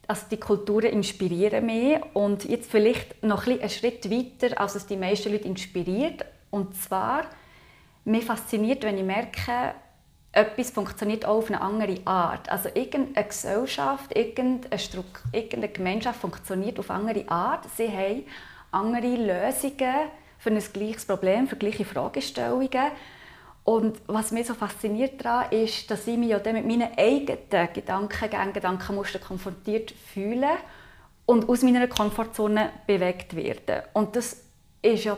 also 0.08 0.26
die 0.30 0.38
Kulturen 0.38 0.92
inspirieren 0.92 1.66
mich 1.66 1.98
und 2.14 2.46
jetzt 2.46 2.70
vielleicht 2.70 3.24
noch 3.24 3.48
ein 3.48 3.60
einen 3.60 3.70
Schritt 3.70 4.10
weiter, 4.10 4.60
als 4.60 4.76
es 4.76 4.86
die 4.86 4.98
meisten 4.98 5.32
Leute 5.32 5.48
inspiriert. 5.48 6.26
Und 6.52 6.76
zwar, 6.76 7.24
mich 8.04 8.26
fasziniert, 8.26 8.84
wenn 8.84 8.98
ich 8.98 9.04
merke, 9.04 9.74
etwas 10.32 10.70
funktioniert 10.70 11.26
auch 11.26 11.38
auf 11.38 11.48
eine 11.48 11.62
andere 11.62 11.98
Art. 12.06 12.50
Also 12.50 12.70
irgendeine 12.74 13.28
Gesellschaft, 13.28 14.16
irgendeine 14.16 15.70
Gemeinschaft 15.70 16.20
funktioniert 16.20 16.78
auf 16.78 16.92
eine 16.92 17.00
andere 17.00 17.30
Art. 17.30 17.66
Sie 17.76 17.88
haben 17.88 18.26
andere 18.72 19.16
Lösungen 19.16 20.10
für 20.38 20.50
ein 20.52 20.64
gleiches 20.74 21.06
Problem, 21.06 21.48
für 21.48 21.56
gleiche 21.56 21.86
Fragestellungen. 21.86 22.92
Und 23.66 24.00
was 24.06 24.32
mich 24.32 24.46
so 24.46 24.54
fasziniert 24.54 25.26
daran 25.26 25.52
ist, 25.52 25.90
dass 25.90 26.06
ich 26.06 26.18
mich 26.18 26.30
ja 26.30 26.38
mit 26.38 26.68
meinen 26.68 26.90
eigenen 26.98 27.74
Gedankengängen, 27.74 28.54
Gedankenmustern 28.54 29.24
konfrontiert 29.24 29.92
fühle 29.92 30.50
und 31.26 31.50
aus 31.50 31.64
meiner 31.64 31.88
Komfortzone 31.88 32.70
bewegt 32.86 33.36
werde. 33.36 33.86
Und 33.94 34.16
das 34.16 34.38
ist 34.84 35.06
ja, 35.06 35.18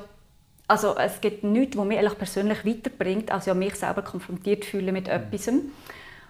also 0.66 0.96
es 0.96 1.20
gibt 1.20 1.44
nichts, 1.44 1.76
was 1.76 1.86
mich 1.86 2.18
persönlich 2.18 2.66
weiterbringt, 2.66 3.32
als 3.32 3.48
ja 3.48 3.54
mich 3.54 3.76
selber 3.76 4.02
konfrontiert 4.02 4.64
fühlen 4.64 4.94
mit 4.94 5.10
etwas. 5.10 5.50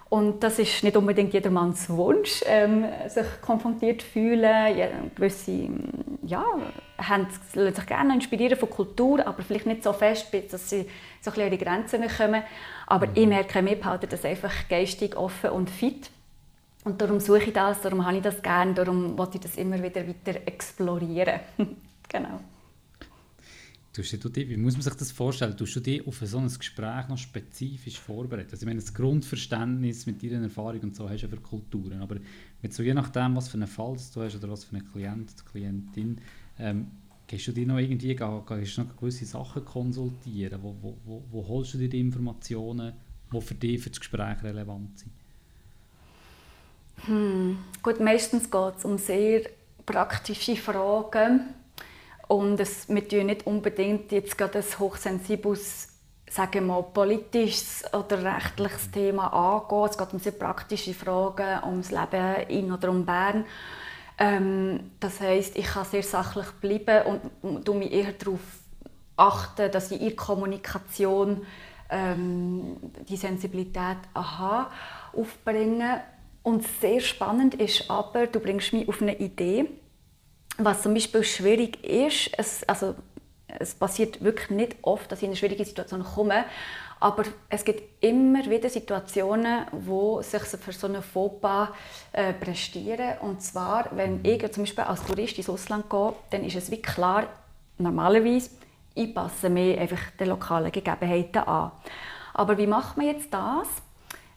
Und 0.08 0.42
das 0.42 0.58
ist 0.58 0.82
nicht 0.82 0.96
unbedingt 0.96 1.34
jedermanns 1.34 1.88
Wunsch, 1.90 2.42
ähm, 2.46 2.86
sich 3.08 3.26
konfrontiert 3.42 4.02
fühlen. 4.02 4.76
Ja, 4.76 4.88
gewisse 5.14 5.68
ja, 6.22 6.44
haben, 6.96 7.28
lassen 7.54 7.74
sich 7.74 7.86
gerne 7.86 8.14
inspirieren 8.14 8.58
von 8.58 8.70
Kultur, 8.70 9.24
aber 9.26 9.42
vielleicht 9.42 9.66
nicht 9.66 9.84
so 9.84 9.92
fest, 9.92 10.28
dass 10.50 10.70
sie 10.70 10.86
so 11.20 11.30
ein 11.30 11.40
an 11.40 11.50
die 11.50 11.58
Grenzen 11.58 12.06
kommen. 12.08 12.42
Aber 12.86 13.06
mhm. 13.06 13.12
ich 13.14 13.26
merke, 13.26 13.62
mir 13.62 13.76
behalten 13.76 14.08
das 14.08 14.24
einfach 14.24 14.68
geistig 14.68 15.16
offen 15.16 15.50
und 15.50 15.70
fit. 15.70 16.10
Und 16.84 17.00
darum 17.00 17.20
suche 17.20 17.44
ich 17.44 17.52
das, 17.52 17.82
darum 17.82 18.06
habe 18.06 18.16
ich 18.16 18.22
das 18.22 18.42
gerne, 18.42 18.72
darum 18.72 19.18
wollte 19.18 19.36
ich 19.36 19.42
das 19.42 19.56
immer 19.56 19.82
wieder 19.82 20.06
weiter 20.06 20.40
explorieren. 20.46 21.40
genau. 22.08 22.40
Tust 23.92 24.24
du 24.24 24.28
dich, 24.28 24.48
wie 24.48 24.56
muss 24.56 24.74
man 24.74 24.82
sich 24.82 24.94
das 24.94 25.10
vorstellen? 25.10 25.56
Tust 25.56 25.74
du 25.74 25.80
dich 25.80 26.06
auf 26.06 26.20
so 26.22 26.38
ein 26.38 26.46
Gespräch 26.46 27.08
noch 27.08 27.18
spezifisch 27.18 27.98
vorbereiten? 27.98 28.50
Also 28.52 28.62
ich 28.62 28.66
meine, 28.66 28.80
das 28.80 28.94
Grundverständnis 28.94 30.06
mit 30.06 30.22
deiner 30.22 30.44
Erfahrung 30.44 30.80
und 30.82 30.94
so 30.94 31.10
hast 31.10 31.22
du 31.22 31.28
für 31.28 31.38
Kulturen, 31.38 32.00
aber 32.00 32.18
mit 32.62 32.72
so 32.72 32.84
je 32.84 32.94
nachdem, 32.94 33.34
was 33.34 33.48
für 33.48 33.56
einen 33.56 33.66
Fall 33.66 33.96
du 34.14 34.22
hast 34.22 34.36
oder 34.36 34.50
was 34.50 34.64
für 34.64 34.76
einen 34.76 34.88
Klient, 34.92 35.44
Klientin, 35.50 36.20
ähm, 36.60 36.86
gehst 37.28 37.46
du 37.46 37.52
dir 37.52 37.66
noch 37.66 37.78
irgendwie, 37.78 38.16
gehst 38.16 38.78
du 38.78 38.82
noch 38.82 38.96
gewisse 38.96 39.26
Sachen 39.26 39.64
konsultieren? 39.64 40.60
Wo, 40.62 40.74
wo, 40.80 40.96
wo, 41.04 41.22
wo 41.30 41.48
holst 41.48 41.74
du 41.74 41.78
dir 41.78 41.88
die 41.88 42.00
Informationen, 42.00 42.94
die 43.32 43.40
für 43.40 43.54
dich, 43.54 43.82
für 43.82 43.90
das 43.90 44.00
Gespräch 44.00 44.42
relevant 44.42 44.98
sind? 44.98 45.12
Hm. 47.04 47.58
Gut, 47.82 48.00
meistens 48.00 48.50
geht 48.50 48.78
es 48.78 48.84
um 48.84 48.98
sehr 48.98 49.42
praktische 49.86 50.56
Fragen 50.56 51.54
und 52.26 52.58
es, 52.58 52.88
wir 52.88 53.06
tun 53.06 53.26
nicht 53.26 53.46
unbedingt 53.46 54.10
jetzt 54.10 54.36
gerade 54.36 54.58
ein 54.58 54.78
hochsensibles, 54.78 55.88
sagen 56.28 56.52
wir 56.54 56.60
mal, 56.62 56.82
politisches 56.82 57.84
oder 57.92 58.22
rechtliches 58.22 58.90
Thema 58.90 59.28
angehen. 59.28 59.88
Es 59.90 59.96
geht 59.96 60.12
um 60.12 60.18
sehr 60.18 60.32
praktische 60.32 60.94
Fragen, 60.94 61.64
ums 61.64 61.90
Leben 61.90 62.48
in 62.48 62.72
oder 62.72 62.90
um 62.90 63.04
Bern. 63.06 63.44
Ähm, 64.18 64.90
das 65.00 65.20
heißt, 65.20 65.56
ich 65.56 65.66
kann 65.66 65.84
sehr 65.84 66.02
sachlich 66.02 66.50
bleiben 66.60 67.20
und 67.42 67.66
du 67.66 67.74
mich 67.74 67.92
eher 67.92 68.12
darauf 68.12 68.40
achten, 69.16 69.70
dass 69.70 69.90
ich 69.90 70.00
in 70.00 70.16
Kommunikation 70.16 71.46
ähm, 71.90 72.76
die 73.08 73.16
Sensibilität 73.16 73.98
aha, 74.14 74.70
aufbringe. 75.12 76.02
Und 76.42 76.66
sehr 76.80 77.00
spannend 77.00 77.54
ist 77.54 77.90
aber, 77.90 78.26
du 78.26 78.40
bringst 78.40 78.72
mich 78.72 78.88
auf 78.88 79.02
eine 79.02 79.18
Idee, 79.18 79.66
was 80.56 80.82
zum 80.82 80.94
Beispiel 80.94 81.22
schwierig 81.22 81.84
ist, 81.84 82.30
es, 82.36 82.64
also, 82.68 82.94
es 83.58 83.74
passiert 83.74 84.22
wirklich 84.22 84.50
nicht 84.50 84.76
oft, 84.82 85.10
dass 85.10 85.20
ich 85.20 85.24
in 85.24 85.30
eine 85.30 85.36
schwierige 85.36 85.64
Situation 85.64 86.02
komme, 86.02 86.44
aber 87.00 87.24
es 87.48 87.64
gibt 87.64 88.02
immer 88.02 88.44
wieder 88.46 88.68
Situationen, 88.68 89.66
wo 89.72 90.20
sich 90.22 90.42
für 90.42 90.72
so 90.72 90.86
eine 90.86 91.02
Fauxpas 91.02 91.68
äh, 92.12 92.32
prestieren. 92.32 93.18
Und 93.20 93.42
zwar, 93.42 93.88
wenn 93.92 94.24
ich 94.24 94.50
zum 94.52 94.64
Beispiel 94.64 94.84
als 94.84 95.04
Tourist 95.04 95.38
ins 95.38 95.48
Ausland 95.48 95.88
gehe, 95.88 96.12
dann 96.30 96.44
ist 96.44 96.56
es 96.56 96.70
wie 96.70 96.82
klar, 96.82 97.26
normalerweise, 97.78 98.50
ich 98.94 99.14
passe 99.14 99.48
mich 99.48 99.78
einfach 99.78 100.10
den 100.18 100.28
lokalen 100.28 100.72
Gegebenheiten 100.72 101.42
an. 101.44 101.70
Aber 102.34 102.58
wie 102.58 102.66
macht 102.66 102.96
man 102.96 103.06
jetzt 103.06 103.32
das? 103.32 103.68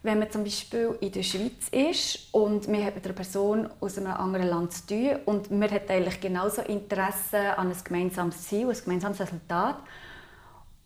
Wenn 0.04 0.18
man 0.18 0.32
zum 0.32 0.44
Beispiel 0.44 0.98
in 1.00 1.12
der 1.12 1.22
Schweiz 1.22 1.68
ist 1.72 2.34
und 2.34 2.68
man 2.68 2.84
hat 2.84 2.96
mit 2.96 3.06
einer 3.06 3.14
Person 3.14 3.70
aus 3.80 4.00
einem 4.00 4.14
anderen 4.14 4.48
Land 4.48 4.74
zu 4.74 4.88
tun 4.88 5.20
und 5.26 5.52
man 5.52 5.70
hat 5.70 5.90
eigentlich 5.92 6.20
genauso 6.20 6.64
Interesse 6.64 7.56
an 7.58 7.70
ein 7.70 7.78
gemeinsames 7.84 8.48
Ziel, 8.48 8.68
ein 8.68 8.78
gemeinsames 8.84 9.20
Resultat 9.20 9.78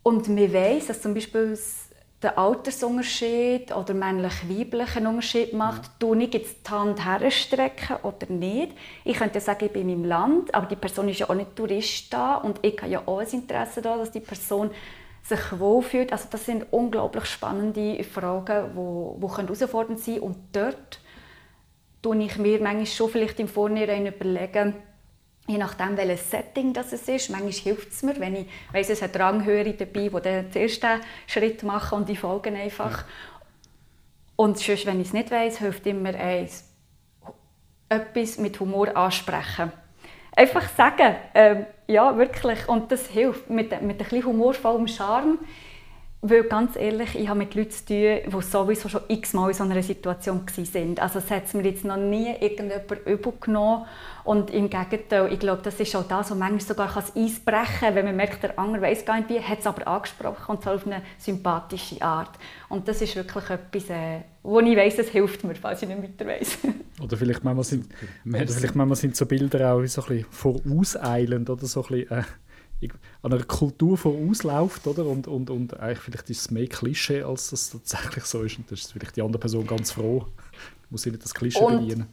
und 0.06 0.30
man 0.30 0.54
weiß, 0.54 0.86
dass 0.86 1.02
zum 1.02 1.16
Beispiel 1.16 1.58
der 2.22 2.38
Altersunterschied 2.38 3.76
oder 3.76 3.96
männlich-weiblichen 3.96 5.08
Unterschied 5.08 5.54
macht, 5.54 5.84
ja. 5.84 5.92
tue 5.98 6.24
ich 6.24 6.34
jetzt 6.34 6.58
die 6.68 6.72
Hand 6.72 7.04
herstrecken 7.04 7.98
oder 8.04 8.28
nicht. 8.30 8.74
Ich 9.04 9.18
könnte 9.18 9.42
sagen, 9.42 9.66
ich 9.66 9.74
bin 9.74 9.90
in 9.90 10.02
meinem 10.02 10.10
Land, 10.10 10.54
aber 10.54 10.68
die 10.68 10.76
Person 10.76 11.10
ist 11.10 11.20
ja 11.20 11.30
auch 11.30 11.34
nicht 11.34 11.56
Tourist 11.56 12.14
da 12.14 12.36
und 12.36 12.60
ich 12.62 12.80
habe 12.80 12.92
ja 12.92 13.02
auch 13.04 13.18
ein 13.18 13.28
Interesse 13.28 13.82
daran, 13.82 13.98
dass 13.98 14.12
die 14.12 14.20
Person 14.20 14.70
sich 15.24 15.60
wohlfühlt. 15.60 16.12
Also 16.12 16.28
das 16.30 16.46
sind 16.46 16.68
unglaublich 16.70 17.26
spannende 17.26 18.04
Fragen, 18.04 18.46
die, 18.46 18.76
die 18.78 19.38
herausfordernd 19.38 20.00
sein 20.00 20.20
können. 20.20 20.28
Und 20.28 20.38
dort 20.52 21.00
tue 22.04 22.24
ich 22.24 22.38
mir 22.38 22.62
manchmal 22.62 22.86
schon 22.86 23.10
vielleicht 23.10 23.40
im 23.40 23.48
Vorhinein 23.48 24.06
überlegen, 24.06 24.76
je 25.48 25.58
nachdem, 25.58 25.98
welches 25.98 26.30
Setting 26.30 26.74
das 26.74 26.92
es 26.92 27.08
ist. 27.08 27.30
Manchmal 27.30 27.52
hilft 27.52 27.92
es 27.92 28.04
mir, 28.04 28.20
wenn 28.20 28.36
ich 28.36 28.48
weiss, 28.72 28.90
es 28.90 29.02
hat 29.02 29.18
Ranghöhere 29.18 29.74
dabei, 29.74 30.10
die 30.10 30.22
den 30.22 30.54
ersten 30.54 31.02
Schritt 31.28 31.64
machen 31.64 32.00
und 32.00 32.10
die 32.10 32.16
folgen 32.16 32.56
einfach. 32.56 33.00
Ja. 33.00 33.06
Und 34.38 34.58
sonst, 34.60 34.86
wenn 34.86 35.00
ich 35.00 35.08
es 35.08 35.14
nicht 35.14 35.32
weiss, 35.32 35.60
hilft 35.60 35.86
immer 35.86 36.14
eins, 36.16 36.66
etwas 37.90 38.38
mit 38.38 38.60
Humor 38.60 38.96
ansprechen. 38.96 39.72
Einfach 40.36 40.68
sagen, 40.70 41.16
ähm, 41.34 41.66
ja, 41.88 42.18
wirklich. 42.18 42.68
Und 42.68 42.92
das 42.92 43.08
hilft 43.08 43.50
mit, 43.50 43.70
mit 43.82 43.82
ein 43.82 43.98
bisschen 43.98 44.26
humorvollem 44.26 44.88
Charme. 44.88 45.38
Weil 46.28 46.44
ganz 46.46 46.76
ehrlich, 46.76 47.14
ich 47.14 47.30
habe 47.30 47.38
mit 47.38 47.54
Leuten 47.54 47.70
zu 47.70 47.86
tun, 47.86 48.18
die 48.26 48.42
sowieso 48.42 48.90
schon 48.90 49.02
x-mal 49.10 49.50
in 49.50 49.54
so 49.54 49.64
einer 49.64 49.84
Situation 49.84 50.42
waren. 50.42 50.98
Also 50.98 51.20
es 51.20 51.30
hat 51.30 51.54
mir 51.54 51.62
jetzt 51.64 51.86
noch 51.86 51.98
nie 51.98 52.34
irgendjemand 52.40 53.06
übel 53.06 53.34
genommen. 53.40 53.86
Und 54.24 54.50
im 54.50 54.68
Gegenteil, 54.68 55.32
ich 55.32 55.38
glaube, 55.38 55.62
das 55.62 55.80
ist 55.80 55.96
auch 55.96 56.08
das, 56.08 56.32
was 56.32 56.38
manchmal 56.38 56.62
sogar 56.62 56.92
das 56.92 57.16
Eis 57.16 57.40
brechen 57.40 57.80
kann, 57.80 57.94
wenn 57.94 58.06
man 58.06 58.16
merkt, 58.16 58.42
der 58.42 58.58
andere 58.58 58.82
weiß 58.82 59.06
gar 59.06 59.18
nicht 59.18 59.30
wie, 59.30 59.40
hat 59.40 59.60
es 59.60 59.68
aber 59.68 59.88
angesprochen 59.88 60.56
und 60.56 60.64
zwar 60.64 60.74
auf 60.74 60.88
eine 60.88 61.04
sympathische 61.20 62.02
Art. 62.02 62.32
Und 62.70 62.88
das 62.88 63.04
ist 63.04 63.16
wirklich 63.16 63.48
etwas, 63.48 63.90
äh, 63.92 64.22
wo 64.42 64.60
ich 64.62 64.76
weiss, 64.76 64.98
es 64.98 65.10
hilft 65.10 65.44
mir, 65.44 65.54
falls 65.54 65.84
ich 65.84 65.90
nicht 65.90 66.02
weiter 66.02 66.26
weiss. 66.26 66.58
oder 67.04 67.18
vielleicht 67.18 67.44
manchmal 67.44 67.66
sind, 67.66 67.88
oder 68.26 68.48
vielleicht 68.48 68.76
manchmal 68.76 68.96
sind 68.96 69.16
so 69.16 69.28
Bilder 69.28 69.76
auch 69.76 69.86
so 69.86 70.02
ein 70.02 70.08
bisschen 70.08 70.26
vorauseilend 70.32 71.52
oder 71.52 71.68
so 71.68 71.84
ein 71.84 71.88
bisschen, 71.88 72.18
äh, 72.18 72.24
an 73.22 73.34
einer 73.34 73.44
Kultur 73.44 73.98
vorausläuft, 73.98 74.86
oder? 74.88 75.06
Und, 75.06 75.28
und, 75.28 75.50
und 75.50 75.80
eigentlich 75.80 76.00
vielleicht 76.00 76.30
ist 76.30 76.42
es 76.42 76.52
mehr 76.52 76.68
Klischee, 76.68 77.24
als 77.24 77.50
das 77.50 77.70
tatsächlich 77.70 78.26
so 78.26 78.44
ist. 78.44 78.58
Und 78.58 78.72
das 78.72 78.82
ist 78.82 78.94
vielleicht 78.94 79.16
die 79.16 79.22
andere 79.22 79.40
Person 79.40 79.66
ganz 79.66 79.92
froh, 79.92 80.28
muss 80.90 81.04
sie 81.04 81.12
nicht 81.12 81.24
das 81.24 81.34
Klischee 81.34 81.60
und 81.60 81.80
bedienen. 81.80 82.08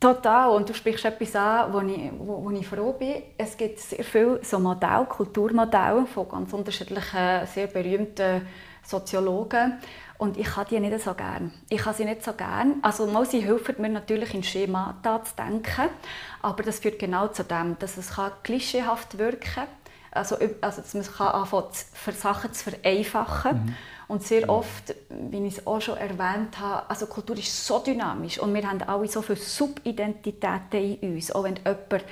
Total. 0.00 0.50
Und 0.50 0.68
du 0.68 0.74
sprichst 0.74 1.04
etwas 1.04 1.34
an, 1.34 1.72
wo 1.72 1.80
ich, 1.80 2.12
wo, 2.18 2.44
wo 2.44 2.50
ich 2.50 2.66
froh 2.66 2.92
bin. 2.92 3.22
Es 3.36 3.56
gibt 3.56 3.80
sehr 3.80 4.04
viele 4.04 4.40
so 4.44 4.58
Modelle, 4.60 5.06
Kulturmodelle 5.06 6.06
von 6.06 6.28
ganz 6.28 6.52
unterschiedlichen, 6.52 7.46
sehr 7.52 7.66
berühmten 7.66 8.42
Soziologen. 8.84 9.78
Und 10.18 10.36
ich 10.36 10.56
habe 10.56 10.68
die 10.68 10.80
nicht 10.80 11.00
so 11.00 11.14
gerne. 11.14 11.52
Ich 11.70 11.84
habe 11.84 11.96
sie 11.96 12.04
nicht 12.04 12.24
so 12.24 12.32
gerne. 12.32 12.74
Also 12.82 13.06
mal, 13.06 13.24
sie 13.24 13.40
helfen 13.40 13.76
mir 13.78 13.88
natürlich 13.88 14.34
in 14.34 14.42
Schemata 14.42 15.22
zu 15.22 15.32
denken, 15.36 15.88
aber 16.42 16.64
das 16.64 16.80
führt 16.80 16.98
genau 16.98 17.28
zu 17.28 17.44
dem, 17.44 17.76
dass 17.78 17.96
es 17.96 18.12
klischeehaft 18.42 19.16
wirken 19.16 19.40
kann. 19.54 19.68
Also, 20.10 20.36
also 20.60 20.82
dass 20.82 20.94
man 20.94 21.04
kann 21.04 21.28
anfangen, 21.28 21.66
für 21.92 22.12
Sachen 22.12 22.52
zu 22.52 22.70
vereinfachen. 22.70 23.64
Mhm. 23.64 23.74
Und 24.08 24.22
sehr 24.22 24.48
oft, 24.48 24.94
wie 25.10 25.46
ich 25.46 25.58
es 25.58 25.66
auch 25.66 25.80
schon 25.82 25.98
erwähnt 25.98 26.58
habe, 26.58 26.88
also 26.88 27.06
Kultur 27.06 27.36
ist 27.36 27.66
so 27.66 27.78
dynamisch 27.78 28.38
und 28.38 28.54
wir 28.54 28.66
haben 28.66 28.82
alle 28.82 29.06
so 29.06 29.20
viele 29.20 29.38
Subidentitäten 29.38 30.98
in 31.00 31.14
uns. 31.14 31.30
Auch 31.30 31.44
wenn 31.44 31.56
jemand 31.56 32.04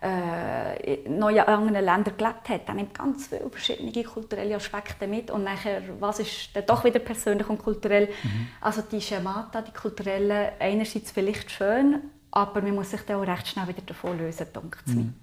äh, 0.00 1.08
noch 1.08 1.30
in 1.30 1.40
anderen 1.40 1.84
Ländern 1.84 2.16
gelebt 2.16 2.48
hat, 2.48 2.68
dann 2.68 2.76
nimmt 2.76 2.94
ganz 2.94 3.26
viele 3.26 3.50
verschiedene 3.50 4.04
kulturelle 4.04 4.54
Aspekte 4.54 5.08
mit 5.08 5.30
und 5.30 5.42
nachher, 5.42 5.82
was 5.98 6.20
ist 6.20 6.50
dann 6.54 6.66
doch 6.66 6.84
wieder 6.84 7.00
persönlich 7.00 7.48
und 7.48 7.58
kulturell. 7.58 8.06
Mhm. 8.06 8.48
Also 8.60 8.82
die 8.82 9.00
Schemata, 9.00 9.60
die 9.60 9.72
kulturellen, 9.72 10.50
einerseits 10.60 11.10
vielleicht 11.10 11.50
schön, 11.50 12.00
aber 12.30 12.62
man 12.62 12.76
muss 12.76 12.90
sich 12.90 13.00
dann 13.02 13.16
auch 13.16 13.26
recht 13.26 13.48
schnell 13.48 13.66
wieder 13.66 13.82
davon 13.84 14.18
lösen, 14.18 14.46
denkt 14.54 14.78
es 14.86 14.94
mhm. 14.94 15.14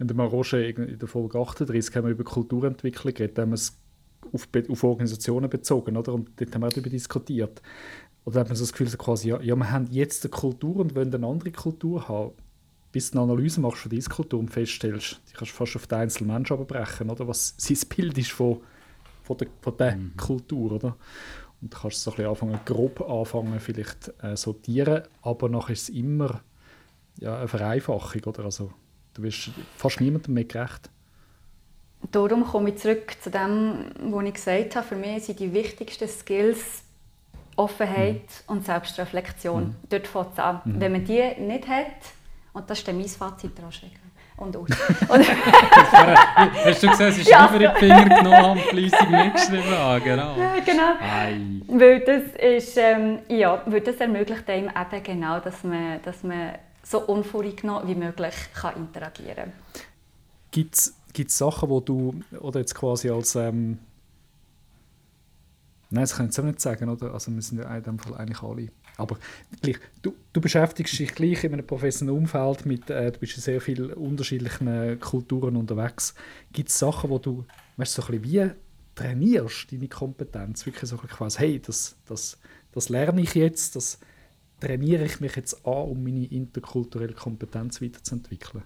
In 0.00 0.08
der 0.08 0.16
Roger 0.16 0.66
in 0.66 0.98
der 0.98 1.06
Folge 1.06 1.38
38 1.38 1.94
haben 1.94 2.04
wir 2.04 2.10
über 2.10 2.24
Kulturentwicklung 2.24 3.14
geredet, 3.14 3.38
haben 3.38 3.50
wir 3.50 3.54
es 3.54 3.78
auf, 4.32 4.48
auf, 4.68 4.84
Organisationen 4.84 5.48
bezogen, 5.48 5.96
oder? 5.96 6.12
Und 6.12 6.30
dort 6.40 6.52
haben 6.52 6.62
wir 6.62 6.66
auch 6.66 6.72
darüber 6.72 6.90
diskutiert. 6.90 7.62
Oder 8.24 8.40
hat 8.40 8.48
man 8.48 8.56
so 8.56 8.64
das 8.64 8.72
Gefühl, 8.72 8.88
so 8.88 8.98
quasi, 8.98 9.28
ja, 9.28 9.40
ja, 9.40 9.54
wir 9.54 9.70
haben 9.70 9.86
jetzt 9.92 10.24
eine 10.24 10.30
Kultur 10.30 10.76
und 10.76 10.96
wollen 10.96 11.14
eine 11.14 11.24
andere 11.24 11.52
Kultur 11.52 12.08
haben 12.08 12.32
bis 12.92 13.10
du 13.10 13.20
eine 13.20 13.32
Analyse 13.32 13.60
machst 13.60 13.82
von 13.82 13.90
deiner 13.90 14.04
Kultur 14.04 14.40
und 14.40 14.50
feststellst, 14.50 15.20
die 15.28 15.32
kannst 15.34 15.52
du 15.52 15.56
fast 15.56 15.76
auf 15.76 15.86
den 15.86 15.98
einzelnen 15.98 16.32
Menschen 16.32 16.58
abbrechen, 16.58 17.10
oder? 17.10 17.26
was 17.28 17.54
sein 17.56 17.78
Bild 17.96 18.18
ist 18.18 18.32
von, 18.32 18.60
von 19.22 19.36
der, 19.36 19.48
von 19.60 19.76
der 19.76 19.96
mhm. 19.96 20.16
Kultur. 20.16 20.72
Oder? 20.72 20.96
Und 21.60 21.72
du 21.72 21.78
kannst 21.78 22.02
so 22.02 22.10
ein 22.10 22.16
bisschen 22.16 22.30
anfangen, 22.30 22.60
grob 22.64 23.00
anfangen, 23.02 23.60
vielleicht 23.60 24.12
äh, 24.22 24.36
sortieren, 24.36 25.02
aber 25.22 25.48
nachher 25.48 25.72
ist 25.72 25.82
es 25.82 25.88
immer 25.90 26.40
ja, 27.18 27.38
eine 27.38 27.48
Vereinfachung. 27.48 28.22
Oder? 28.24 28.44
Also, 28.44 28.72
du 29.14 29.22
wirst 29.22 29.50
fast 29.76 30.00
niemandem 30.00 30.34
mehr 30.34 30.44
gerecht. 30.44 30.90
Darum 32.10 32.44
komme 32.44 32.70
ich 32.70 32.76
zurück 32.76 33.14
zu 33.20 33.30
dem, 33.30 33.92
was 34.00 34.24
ich 34.24 34.34
gesagt 34.34 34.76
habe. 34.76 34.86
Für 34.86 34.96
mich 34.96 35.24
sind 35.24 35.38
die 35.38 35.52
wichtigsten 35.52 36.08
Skills 36.08 36.82
Offenheit 37.56 38.14
mhm. 38.14 38.56
und 38.56 38.64
Selbstreflexion. 38.64 39.64
Mhm. 39.64 39.74
Dort 39.90 40.06
fängt 40.06 40.32
es 40.32 40.38
an. 40.38 40.60
Mhm. 40.64 40.80
Wenn 40.80 40.92
man 40.92 41.04
die 41.04 41.22
nicht 41.40 41.68
hat, 41.68 41.86
und 42.52 42.68
das 42.68 42.78
ist 42.78 42.88
dann 42.88 42.96
mein 42.96 43.08
Fazit 43.08 43.58
daraus. 43.58 43.80
Und 44.36 44.56
aus. 44.56 44.70
Hast 45.10 46.82
du 46.82 46.88
gesehen, 46.88 47.08
es 47.08 47.18
ist 47.18 47.28
ja. 47.30 47.46
über 47.46 47.58
die 47.58 47.78
Finger 47.78 48.08
genommen 48.08 48.50
und 48.52 48.60
fleissig 48.60 49.10
mitgeschrieben? 49.10 49.74
Ah, 49.74 49.98
genau. 49.98 50.36
Ja, 50.38 50.58
genau. 50.64 51.78
Weil 51.78 52.00
das, 52.00 52.22
ist, 52.40 52.76
ähm, 52.78 53.18
ja, 53.28 53.62
weil 53.66 53.82
das 53.82 53.96
ermöglicht 53.96 54.48
einem 54.48 54.70
eben 54.70 55.02
genau, 55.02 55.40
dass 55.40 55.62
man, 55.62 56.00
dass 56.02 56.22
man 56.22 56.52
so 56.82 57.00
unvoreingenommen 57.00 57.86
wie 57.86 57.94
möglich 57.94 58.34
kann 58.54 58.76
interagieren 58.76 59.36
kann. 59.36 59.52
Gibt 60.50 60.76
es 60.76 61.38
Sachen, 61.38 61.68
wo 61.68 61.80
du, 61.80 62.14
oder 62.40 62.60
jetzt 62.60 62.74
quasi 62.74 63.10
als, 63.10 63.34
ähm, 63.34 63.78
Nein, 65.92 66.04
das 66.04 66.14
kann 66.14 66.26
ich 66.26 66.30
jetzt 66.30 66.38
auch 66.38 66.44
nicht 66.44 66.60
sagen, 66.60 66.88
oder? 66.88 67.12
Also 67.12 67.32
wir 67.32 67.42
sind 67.42 67.58
ja 67.58 67.76
in 67.76 67.82
dem 67.82 67.98
Fall 67.98 68.14
eigentlich 68.16 68.42
alle. 68.42 68.68
Aber 69.00 69.18
gleich, 69.62 69.78
du, 70.02 70.14
du 70.32 70.40
beschäftigst 70.40 70.98
dich 70.98 71.14
gleich 71.14 71.44
in 71.44 71.52
einem 71.52 71.66
professionellen 71.66 72.20
Umfeld 72.20 72.66
mit, 72.66 72.90
äh, 72.90 73.10
du 73.10 73.18
bist 73.18 73.36
in 73.36 73.42
sehr 73.42 73.60
vielen 73.60 73.92
unterschiedlichen 73.92 75.00
Kulturen 75.00 75.56
unterwegs. 75.56 76.14
Gibt 76.52 76.68
es 76.68 76.78
Sachen, 76.78 77.10
wo 77.10 77.18
du, 77.18 77.44
weißt 77.76 77.94
so 77.94 78.02
ein 78.02 78.22
wie 78.22 78.50
trainierst, 78.94 79.72
deine 79.72 79.88
Kompetenz? 79.88 80.66
Wirklich 80.66 80.88
so 80.88 80.98
ein 81.00 81.08
quasi, 81.08 81.38
hey, 81.38 81.60
das, 81.60 81.96
das, 82.06 82.38
das 82.72 82.88
lerne 82.88 83.22
ich 83.22 83.34
jetzt, 83.34 83.76
das 83.76 83.98
trainiere 84.60 85.04
ich 85.04 85.20
mich 85.20 85.36
jetzt 85.36 85.66
an, 85.66 85.88
um 85.88 86.04
meine 86.04 86.26
interkulturelle 86.26 87.14
Kompetenz 87.14 87.80
weiterzuentwickeln? 87.80 88.62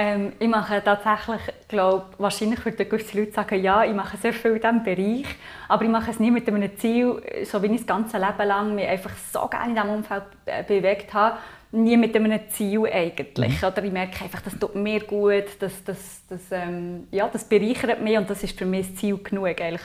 Ähm, 0.00 0.32
ich 0.38 0.46
mache 0.46 0.80
tatsächlich, 0.84 1.40
glaube 1.66 2.06
wahrscheinlich 2.18 2.64
würden 2.64 2.88
gewisse 2.88 3.18
Leute 3.18 3.32
sagen, 3.32 3.60
ja, 3.60 3.82
ich 3.82 3.92
mache 3.92 4.16
sehr 4.16 4.32
viel 4.32 4.52
in 4.52 4.60
diesem 4.60 4.84
Bereich, 4.84 5.26
aber 5.66 5.82
ich 5.82 5.90
mache 5.90 6.12
es 6.12 6.20
nicht 6.20 6.32
mit 6.32 6.46
einem 6.46 6.78
Ziel, 6.78 7.20
so 7.42 7.60
wie 7.60 7.66
ich 7.66 7.78
das 7.78 7.86
ganze 7.88 8.16
Leben 8.16 8.46
lang 8.46 8.76
mich 8.76 8.86
einfach 8.86 9.10
so 9.32 9.44
gerne 9.48 9.70
in 9.70 9.74
diesem 9.74 9.90
Umfeld 9.90 10.22
bewegt 10.68 11.12
habe, 11.12 11.38
nie 11.72 11.96
mit 11.96 12.14
einem 12.14 12.38
Ziel 12.48 12.86
eigentlich. 12.86 13.60
Mhm. 13.60 13.68
Oder 13.68 13.82
ich 13.82 13.92
merke 13.92 14.22
einfach, 14.22 14.40
das 14.40 14.56
tut 14.56 14.76
mir 14.76 15.00
gut, 15.00 15.46
das, 15.58 15.82
das, 15.82 16.22
das, 16.28 16.42
ähm, 16.52 17.08
ja, 17.10 17.28
das 17.28 17.42
bereichert 17.42 18.00
mich 18.00 18.16
und 18.16 18.30
das 18.30 18.44
ist 18.44 18.56
für 18.56 18.66
mich 18.66 18.86
das 18.86 19.00
Ziel 19.00 19.18
genug 19.18 19.48
eigentlich. 19.48 19.82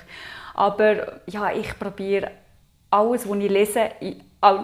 Aber 0.54 1.21
ja, 1.26 1.52
ich 1.52 1.80
probiere 1.80 2.30
alles, 2.91 3.28
was 3.28 3.38
ich 3.39 3.49
lese, 3.49 3.89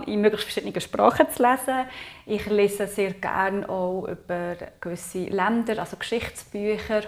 in 0.05 0.21
möglichst 0.21 0.45
verschiedenen 0.45 0.79
Sprachen 0.79 1.27
zu 1.31 1.41
lesen. 1.41 1.85
Ich 2.29 2.45
lese 2.45 2.85
sehr 2.85 3.13
gerne 3.13 3.67
auch 3.67 4.07
über 4.07 4.55
gewisse 4.79 5.23
Länder, 5.23 5.79
also 5.79 5.97
Geschichtsbücher. 5.97 7.01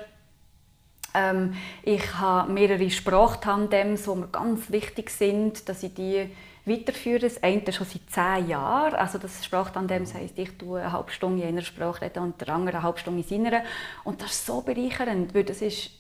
Ähm, 1.14 1.54
ich 1.84 2.16
habe 2.16 2.52
mehrere 2.52 2.90
Sprachtandems, 2.90 4.06
die 4.06 4.16
mir 4.16 4.30
ganz 4.30 4.72
wichtig 4.72 5.12
sind, 5.12 5.70
dass 5.70 5.84
ich 5.84 5.94
die 5.94 6.28
weiterführe. 6.66 7.20
Das 7.20 7.44
eine 7.44 7.72
schon 7.72 7.86
seit 7.86 8.10
zehn 8.10 8.50
Jahren. 8.50 8.96
Also 8.96 9.20
das 9.20 9.46
Sprachtandem 9.46 10.12
heisst, 10.12 10.40
ich 10.40 10.58
tue 10.58 10.82
eine 10.82 10.92
halbe 10.92 11.12
Stunde 11.12 11.44
in 11.44 11.50
einer 11.50 11.62
Sprache 11.62 12.02
reden 12.06 12.24
und 12.24 12.42
der 12.42 12.50
andere 12.50 12.78
eine 12.78 12.84
halbe 12.84 12.98
Stunde 12.98 13.22
in 13.22 13.28
seiner. 13.28 13.62
Und 14.04 14.24
das 14.24 14.32
ist 14.32 14.48
so 14.48 14.62
bereichernd, 14.62 15.36
weil 15.36 15.44
das 15.44 15.62
ist 15.62 15.92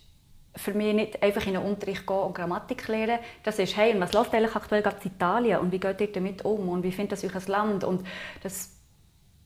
für 0.56 0.74
mich 0.74 0.96
nicht 0.96 1.22
einfach 1.22 1.46
in 1.46 1.54
den 1.54 1.62
Unterricht 1.62 2.08
gehen 2.08 2.18
und 2.18 2.34
Grammatik 2.34 2.88
lernen. 2.88 3.20
Das 3.44 3.60
ist, 3.60 3.78
hey, 3.78 3.94
was 4.00 4.14
läuft 4.14 4.34
eigentlich 4.34 4.56
aktuell 4.56 4.82
gerade 4.82 4.98
in 5.04 5.12
Italien 5.12 5.60
und 5.60 5.72
wie 5.72 5.80
geht 5.80 6.02
ihr 6.02 6.12
damit 6.12 6.44
um 6.44 6.70
und 6.70 6.82
wie 6.82 6.92
findet 6.92 7.12
das 7.12 7.24
euch 7.24 7.36
ein 7.36 7.46
Land? 7.46 7.84
Und 7.84 8.04
das 8.42 8.81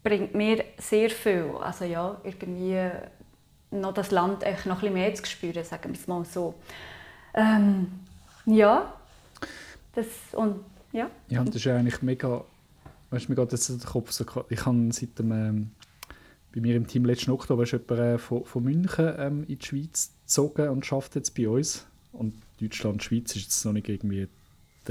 bringt 0.06 0.36
mir 0.36 0.64
sehr 0.78 1.10
viel. 1.10 1.52
Also 1.60 1.84
ja, 1.84 2.22
irgendwie 2.24 2.90
noch 3.72 3.94
das 3.94 4.12
Land 4.12 4.44
echt 4.44 4.68
noch 4.68 4.76
ein 4.76 4.82
bisschen 4.82 4.94
mehr 4.94 5.16
zu 5.16 5.26
spüren, 5.26 5.64
sagen 5.66 5.90
wir 5.90 6.00
es 6.00 6.08
mal 6.08 6.24
so. 6.24 6.54
Ähm, 7.34 7.88
ja, 8.46 8.94
das 9.94 10.06
und 10.34 10.64
ja. 10.94 11.10
Ja, 11.28 11.44
das 11.44 11.56
ist 11.56 11.68
eigentlich 11.68 12.02
mega, 12.04 12.46
weißt 13.10 13.28
du, 13.28 13.32
mir 13.32 13.36
geht 13.36 13.52
jetzt 13.52 13.68
der 13.68 13.90
Kopf 13.90 14.12
so, 14.12 14.24
ich 14.48 14.66
habe 14.66 14.90
seit 14.92 15.18
dem 15.18 15.32
ähm, 15.32 15.72
bei 16.54 16.62
mir 16.62 16.76
im 16.76 16.88
Team 16.88 17.04
letzten 17.04 17.32
Oktober 17.32 17.64
ist 17.64 17.74
jemand 17.74 18.00
äh, 18.00 18.18
von, 18.20 18.46
von 18.46 18.64
München 18.64 19.14
ähm, 19.18 19.44
in 19.48 19.58
die 19.58 19.66
Schweiz 19.66 20.12
gezogen 20.22 20.70
und 20.70 20.86
schafft 20.86 21.16
jetzt 21.16 21.36
bei 21.36 21.50
uns. 21.50 21.86
Und 22.14 22.34
Deutschland, 22.62 23.04
Schweiz 23.04 23.36
ist 23.36 23.44
jetzt 23.44 23.66
noch 23.66 23.74
nicht 23.74 23.90
irgendwie 23.90 24.30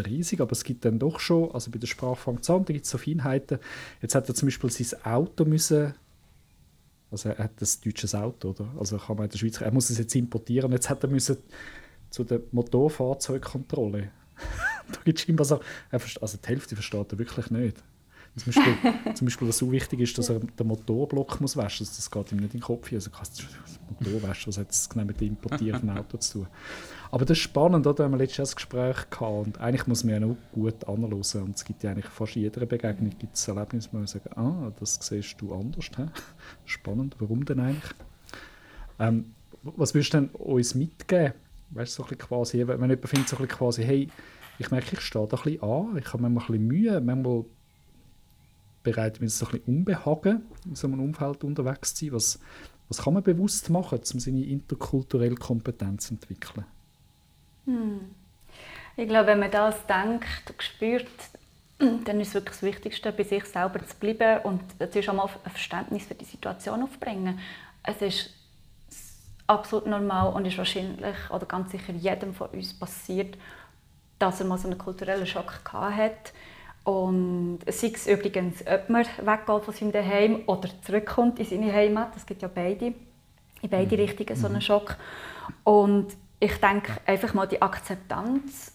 riesig, 0.03 0.41
aber 0.41 0.53
es 0.53 0.65
gibt 0.65 0.85
dann 0.85 0.99
doch 0.99 1.21
schon, 1.21 1.51
also 1.53 1.71
bei 1.71 1.79
der 1.79 1.87
Sprache 1.87 2.17
fängt 2.17 2.43
es 2.43 2.51
an, 2.51 2.65
da 2.65 2.73
gibt 2.73 2.85
es 2.85 2.91
so 2.91 2.99
Feinheiten. 2.99 3.59
Jetzt 4.03 4.15
hat 4.15 4.29
er 4.29 4.35
zum 4.35 4.47
Beispiel 4.47 4.71
sein 4.71 5.05
Auto 5.05 5.45
müssen, 5.45 5.95
also 7.11 7.29
er 7.29 7.45
hat 7.45 7.61
ein 7.61 7.69
deutsches 7.85 8.15
Auto, 8.15 8.51
oder? 8.51 8.69
Also 8.79 8.99
kann 8.99 9.17
man 9.17 9.27
in 9.27 9.31
der 9.31 9.39
Schweiz, 9.39 9.61
er 9.61 9.73
muss 9.73 9.91
es 9.91 9.99
jetzt 9.99 10.15
importieren, 10.15 10.73
jetzt 10.73 10.91
hat 10.91 11.03
er 11.05 11.11
müssen 11.11 11.37
zu 12.11 12.25
der 12.25 12.41
Motorfahrzeugkontrolle. 12.53 14.11
da 14.93 15.01
gibt 15.05 15.21
es 15.21 15.25
immer 15.27 15.45
so, 15.45 15.61
also 15.91 16.39
die 16.39 16.49
Hälfte 16.49 16.75
versteht 16.75 17.13
er 17.13 17.19
wirklich 17.19 17.51
nicht. 17.51 17.83
Zum 18.37 18.53
Beispiel, 18.53 18.75
zum 19.15 19.25
Beispiel, 19.27 19.49
was 19.49 19.59
so 19.59 19.71
wichtig 19.71 20.01
ist, 20.01 20.19
dass 20.19 20.29
er 20.29 20.41
den 20.41 20.67
Motorblock 20.67 21.41
muss 21.41 21.57
waschen 21.57 21.87
muss. 21.87 21.97
Das 21.97 22.11
geht 22.11 22.33
ihm 22.33 22.39
nicht 22.39 22.55
in 22.55 22.61
den 22.61 22.65
Kopf. 22.65 22.93
Also 22.93 23.11
kannst 23.11 23.41
du 23.41 23.45
Motor 24.05 24.29
waschen, 24.29 24.49
was 24.49 24.59
hat 24.59 24.69
das 24.69 24.89
genau 24.89 25.05
mit 25.05 25.21
dem 25.21 25.29
importierten 25.29 25.91
Auto 25.97 26.19
zu 26.19 26.41
tun? 26.41 26.47
Aber 27.13 27.25
das 27.25 27.39
ist 27.39 27.45
spannend, 27.45 27.87
oder? 27.87 27.95
Da 27.95 28.05
haben 28.05 28.13
wir 28.13 28.19
letztes 28.19 28.39
Jahr 28.39 28.49
ein 28.49 28.55
Gespräch 28.57 29.11
gehabt 29.11 29.47
und 29.47 29.61
eigentlich 29.61 29.87
muss 29.87 30.03
man 30.03 30.15
ja 30.15 30.21
noch 30.21 30.37
gut 30.53 30.85
anhören 30.89 31.13
und 31.13 31.55
es 31.55 31.65
gibt 31.65 31.85
ja 31.85 31.93
eigentlich 31.93 32.07
fast 32.07 32.35
in 32.35 32.43
jeder 32.43 32.67
Begegnung 32.67 33.13
gibt 33.17 33.37
es 33.37 33.47
Erlebnisse, 33.47 33.89
wo 33.93 33.99
man 33.99 34.07
sagen, 34.09 34.31
ah, 34.35 34.73
das 34.81 34.99
siehst 35.01 35.41
du 35.41 35.55
anders. 35.55 35.91
He? 35.97 36.07
Spannend, 36.65 37.15
warum 37.21 37.45
denn 37.45 37.61
eigentlich? 37.61 37.93
Ähm, 38.99 39.27
was 39.63 39.95
würdest 39.95 40.13
du 40.13 40.19
denn 40.19 40.29
uns 40.31 40.75
mitgeben? 40.75 41.35
Weißt 41.71 41.99
du, 41.99 42.03
so 42.03 42.09
ein 42.09 42.19
quasi, 42.19 42.67
wenn 42.67 42.81
jemand 42.81 43.09
findet, 43.09 43.29
so 43.29 43.37
ein 43.37 43.47
quasi, 43.47 43.85
hey, 43.85 44.09
ich 44.59 44.71
merke, 44.73 44.95
ich 44.95 45.01
stehe 45.01 45.27
da 45.27 45.37
ein 45.37 45.43
bisschen 45.43 45.63
an, 45.63 45.97
ich 45.97 46.13
habe 46.13 46.23
manchmal 46.23 46.45
ein 46.45 46.47
bisschen 46.47 46.67
Mühe, 46.67 47.01
manchmal 47.01 47.45
bereitet 48.85 49.21
mir 49.21 49.29
so 49.29 49.47
ein 49.47 49.53
bisschen 49.53 49.79
Unbehagen, 49.79 50.43
in 50.65 50.77
so 50.77 50.87
einem 50.87 51.01
Umfeld 51.01 51.43
unterwegs 51.43 51.95
zu 51.95 52.05
sein? 52.05 52.15
Was, 52.15 52.39
was 52.89 52.99
kann 53.03 53.15
man 53.15 53.25
bewusst 53.25 53.69
machen, 53.71 53.99
um 53.99 54.21
seine 54.21 54.45
interkulturelle 54.45 55.35
Kompetenz 55.35 56.07
zu 56.07 56.15
entwickeln? 56.15 56.65
Hm. 57.65 58.01
Ich 58.97 59.09
glaube, 59.09 59.29
wenn 59.29 59.41
man 59.41 59.51
das 59.51 59.75
denkt 59.87 60.51
und 60.51 60.63
spürt, 60.63 61.09
dann 61.79 62.21
ist 62.21 62.29
es 62.29 62.35
wirklich 62.35 62.55
das 62.55 62.63
Wichtigste, 62.63 63.13
bei 63.13 63.25
sich 63.25 63.45
selber 63.47 63.85
zu 63.85 63.97
bleiben 63.97 64.45
und 64.45 64.63
natürlich 64.79 65.11
auch 65.11 65.15
mal 65.15 65.29
ein 65.45 65.51
Verständnis 65.51 66.07
für 66.07 66.15
die 66.15 66.25
Situation 66.25 66.83
aufbringen. 66.85 67.41
Es 67.83 68.01
ist 68.01 68.31
absolut 69.49 69.87
normal 69.87 70.33
und 70.33 70.47
ist 70.47 70.57
wahrscheinlich 70.57 71.17
oder 71.31 71.47
ganz 71.47 71.73
sicher 71.73 71.93
jedem 71.93 72.33
von 72.33 72.49
uns 72.51 72.73
passiert, 72.73 73.37
dass 74.21 74.41
er 74.41 74.47
mal 74.47 74.59
so 74.59 74.69
einen 74.69 74.79
kulturellen 74.79 75.27
Schock 75.27 75.61
hat 75.73 76.33
und 76.85 77.61
sei 77.67 77.93
es 77.95 78.07
übrigens, 78.07 78.65
ob 78.67 78.91
man 78.91 79.05
weggeht 79.05 79.65
von 79.65 79.75
seinem 79.75 79.93
Daheim 79.93 80.43
oder 80.47 80.69
zurückkommt 80.83 81.39
in 81.39 81.47
seine 81.47 81.73
Heimat, 81.73 82.15
das 82.15 82.27
gibt 82.27 82.43
ja 82.43 82.49
beide, 82.55 82.95
in 83.63 83.71
beide 83.71 83.97
mhm. 83.97 84.03
Richtungen 84.03 84.37
so 84.37 84.47
einen 84.47 84.57
mhm. 84.57 84.61
Schock. 84.61 84.97
Und 85.65 86.09
ich 86.41 86.57
denke 86.61 86.93
einfach 87.07 87.33
mal 87.33 87.47
die 87.47 87.63
Akzeptanz 87.63 88.73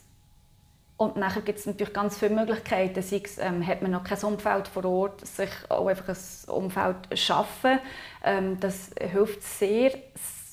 und 1.00 1.16
nachher 1.16 1.42
gibt 1.42 1.60
es 1.60 1.66
natürlich 1.66 1.94
ganz 1.94 2.18
viele 2.18 2.36
Möglichkeiten. 2.36 3.02
Sei 3.02 3.22
es, 3.24 3.38
ähm, 3.38 3.66
hat 3.66 3.82
man 3.82 3.92
noch 3.92 4.04
kein 4.04 4.22
Umfeld 4.22 4.68
vor 4.68 4.84
Ort, 4.84 5.26
sich 5.26 5.50
auch 5.70 5.88
einfach 5.88 6.10
ein 6.10 6.52
Umfeld 6.54 7.18
schaffen. 7.18 7.80
Ähm, 8.22 8.60
das 8.60 8.92
hilft 9.00 9.42
sehr, 9.42 9.92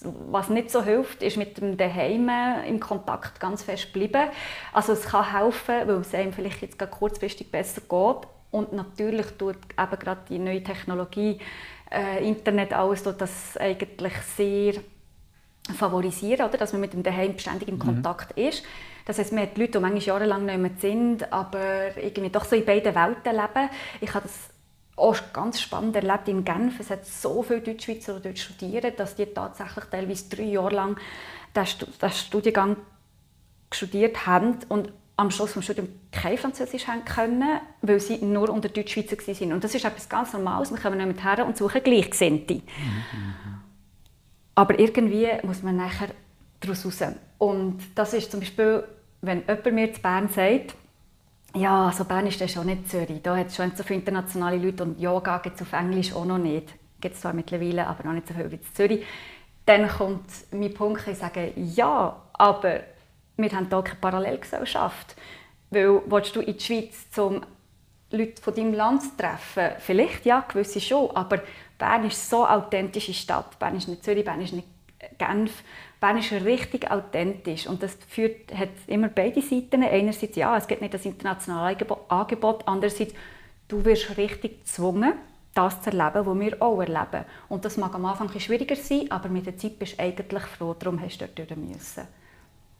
was 0.02 0.48
nicht 0.50 0.70
so 0.70 0.82
hilft, 0.82 1.22
ist 1.22 1.36
mit 1.36 1.58
dem 1.58 1.76
Daheim 1.76 2.30
im 2.66 2.80
Kontakt 2.80 3.40
ganz 3.40 3.62
fest 3.62 3.92
bleiben. 3.92 4.28
Also 4.72 4.92
es 4.92 5.02
kann 5.06 5.32
helfen, 5.32 5.86
weil 5.86 6.00
es 6.00 6.14
einem 6.14 6.32
vielleicht 6.32 6.62
jetzt 6.62 6.78
kurzfristig 6.90 7.50
besser 7.50 7.80
geht. 7.80 8.28
Und 8.50 8.72
natürlich 8.72 9.26
tut 9.38 9.56
eben 9.78 9.98
gerade 9.98 10.20
die 10.28 10.38
neue 10.38 10.62
Technologie, 10.62 11.38
äh, 11.90 12.26
Internet, 12.26 12.72
alles 12.72 13.02
tut 13.02 13.20
das 13.20 13.56
eigentlich 13.56 14.14
sehr 14.36 14.74
favorisieren, 15.74 16.46
oder? 16.46 16.58
dass 16.58 16.72
man 16.72 16.80
mit 16.80 16.92
dem 16.92 17.02
Daheim 17.02 17.38
ständig 17.38 17.68
in 17.68 17.74
mhm. 17.74 17.80
Kontakt 17.80 18.32
ist. 18.32 18.64
Das 19.04 19.18
heißt, 19.18 19.32
man 19.32 19.42
hat 19.42 19.58
Leute, 19.58 19.72
die 19.72 19.78
manchmal 19.78 20.02
jahrelang 20.02 20.44
nicht 20.44 20.58
mehr 20.58 20.70
sind, 20.78 21.32
aber 21.32 21.96
irgendwie 21.96 22.30
doch 22.30 22.44
so 22.44 22.56
in 22.56 22.64
beiden 22.64 22.94
Welten 22.94 23.32
leben. 23.32 23.70
Ich 24.00 24.12
habe 24.14 24.26
das 24.26 24.50
auch 24.96 25.16
ganz 25.32 25.60
spannend 25.60 25.94
erlebt 25.94 26.28
in 26.28 26.44
Genf. 26.44 26.80
Es 26.80 26.90
hat 26.90 27.04
so 27.04 27.42
viele 27.42 27.60
Deutschschweizer, 27.60 28.14
die 28.14 28.22
dort 28.22 28.38
studieren, 28.38 28.92
dass 28.96 29.14
die 29.14 29.26
tatsächlich 29.26 29.84
teilweise 29.84 30.28
drei 30.28 30.44
Jahre 30.44 30.74
lang 30.74 31.00
diesen 31.54 32.10
Studiengang 32.10 32.76
studiert 33.72 34.26
haben 34.26 34.58
und 34.68 34.92
am 35.18 35.30
Schluss 35.30 35.54
des 35.54 35.64
Studiums 35.64 35.90
kein 36.12 36.36
Französisch 36.36 36.86
haben 36.86 37.04
können, 37.04 37.60
weil 37.82 38.00
sie 38.00 38.18
nur 38.18 38.50
unter 38.50 38.68
Deutschschweizer 38.68 39.16
waren. 39.16 39.52
Und 39.52 39.64
das 39.64 39.74
ist 39.74 39.84
etwas 39.84 40.08
ganz 40.08 40.32
Normales. 40.32 40.70
Wir 40.70 40.78
kommen 40.78 41.06
nicht 41.06 41.24
her 41.24 41.46
und 41.46 41.56
suchen 41.56 41.82
Gleichgesinnte. 41.82 42.54
Mhm. 42.54 42.62
Aber 44.54 44.78
irgendwie 44.78 45.28
muss 45.42 45.62
man 45.62 45.76
nachher 45.76 46.08
daraus 46.60 46.84
raus. 46.84 47.02
Und 47.38 47.78
das 47.94 48.14
ist 48.14 48.30
zum 48.30 48.40
Beispiel, 48.40 48.84
wenn 49.20 49.40
jemand 49.40 49.72
mir 49.72 49.92
zu 49.92 50.00
Bern 50.00 50.28
sagt, 50.28 50.74
ja, 51.56 51.86
also 51.86 52.04
Bern 52.04 52.26
ist 52.26 52.40
das 52.40 52.52
schon 52.52 52.66
nicht 52.66 52.88
Zürich. 52.88 53.22
Da 53.22 53.36
hat 53.36 53.48
es 53.48 53.56
schon 53.56 53.72
so 53.74 53.82
viele 53.82 54.00
internationale 54.00 54.58
Leute 54.58 54.82
und 54.82 55.00
Yoga 55.00 55.38
gibt 55.38 55.56
es 55.56 55.62
auf 55.62 55.72
Englisch 55.72 56.12
auch 56.12 56.24
noch 56.24 56.38
nicht. 56.38 56.74
Gibt 57.00 57.14
es 57.14 57.20
zwar 57.20 57.32
mittlerweile, 57.32 57.86
aber 57.86 58.04
noch 58.04 58.12
nicht 58.12 58.28
so 58.28 58.34
viel 58.34 58.50
wie 58.50 58.56
in 58.56 58.74
Zürich. 58.74 59.04
Dann 59.64 59.88
kommt 59.88 60.24
mein 60.52 60.72
Punkt, 60.74 61.06
ich 61.08 61.18
sage, 61.18 61.52
ja, 61.56 62.16
aber 62.34 62.80
wir 63.36 63.50
haben 63.50 63.68
hier 63.68 63.82
keine 63.82 64.00
Parallelgesellschaft. 64.00 65.16
Weil, 65.70 66.02
willst 66.06 66.36
du 66.36 66.40
in 66.40 66.56
die 66.56 66.64
Schweiz, 66.64 67.18
um 67.18 67.42
Leute 68.10 68.40
von 68.40 68.54
deinem 68.54 68.74
Land 68.74 69.02
zu 69.02 69.16
treffen? 69.16 69.76
Vielleicht, 69.78 70.24
ja, 70.24 70.40
gewisse 70.40 70.80
schon, 70.80 71.10
aber 71.16 71.42
Bern 71.78 72.04
ist 72.04 72.30
so 72.30 72.46
authentische 72.46 73.14
Stadt. 73.14 73.58
Bern 73.58 73.76
ist 73.76 73.88
nicht 73.88 74.04
Zürich, 74.04 74.24
Bern 74.24 74.40
ist 74.40 74.52
nicht 74.52 74.68
Genf. 75.18 75.62
Bern 76.00 76.18
ist 76.18 76.32
richtig 76.32 76.90
authentisch 76.90 77.66
und 77.66 77.82
das 77.82 77.96
führt, 78.08 78.54
hat 78.54 78.68
immer 78.86 79.08
beide 79.08 79.40
Seiten. 79.40 79.82
Einerseits, 79.82 80.36
ja, 80.36 80.56
es 80.56 80.66
gibt 80.66 80.82
nicht 80.82 80.94
das 80.94 81.04
internationale 81.04 81.76
Angebot, 82.08 82.62
andererseits, 82.66 83.14
du 83.68 83.84
wirst 83.84 84.16
richtig 84.16 84.64
gezwungen, 84.64 85.14
das 85.54 85.80
zu 85.80 85.90
erleben, 85.90 86.26
was 86.26 86.38
wir 86.38 86.62
auch 86.62 86.80
erleben. 86.80 87.24
Und 87.48 87.64
das 87.64 87.78
mag 87.78 87.94
am 87.94 88.04
Anfang 88.04 88.30
ein 88.30 88.40
schwieriger 88.40 88.76
sein, 88.76 89.10
aber 89.10 89.28
mit 89.28 89.46
der 89.46 89.56
Zeit 89.56 89.78
bist 89.78 89.98
du 89.98 90.02
eigentlich 90.02 90.42
froh, 90.42 90.76
darum 90.78 91.00
hast 91.00 91.18
du 91.18 91.28
dort 91.34 91.56
müssen. 91.56 92.06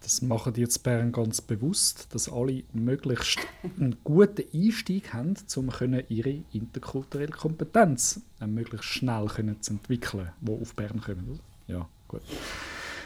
Das 0.03 0.21
machen 0.21 0.53
die 0.53 0.61
jetzt 0.61 0.83
Bern 0.83 1.11
ganz 1.11 1.41
bewusst, 1.41 2.15
dass 2.15 2.31
alle 2.31 2.63
möglichst 2.75 3.41
einen 3.63 3.97
guten 4.05 4.45
Einstieg 4.55 5.15
haben, 5.15 5.35
um 5.57 5.71
ihre 6.09 6.43
interkulturelle 6.53 7.33
Kompetenz 7.33 8.21
äh, 8.41 8.47
möglichst 8.47 8.85
schnell 8.85 9.27
zu 9.61 9.73
entwickeln, 9.73 10.31
die 10.41 10.53
auf 10.53 10.75
Bern 10.75 11.01
kommen. 11.01 11.41
Ja, 11.67 11.89
gut. 12.07 12.23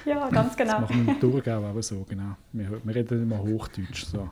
Ja, 0.04 0.28
ganz 0.30 0.56
genau. 0.56 0.80
Das 0.80 0.90
machen 0.90 1.06
wir 1.06 1.14
im 1.14 1.20
Thurgau 1.20 1.64
auch 1.64 1.82
so, 1.82 2.04
genau. 2.08 2.36
Wir, 2.52 2.70
wir 2.82 2.94
reden 2.94 3.22
immer 3.22 3.38
Hochdeutsch, 3.38 4.04
so. 4.06 4.30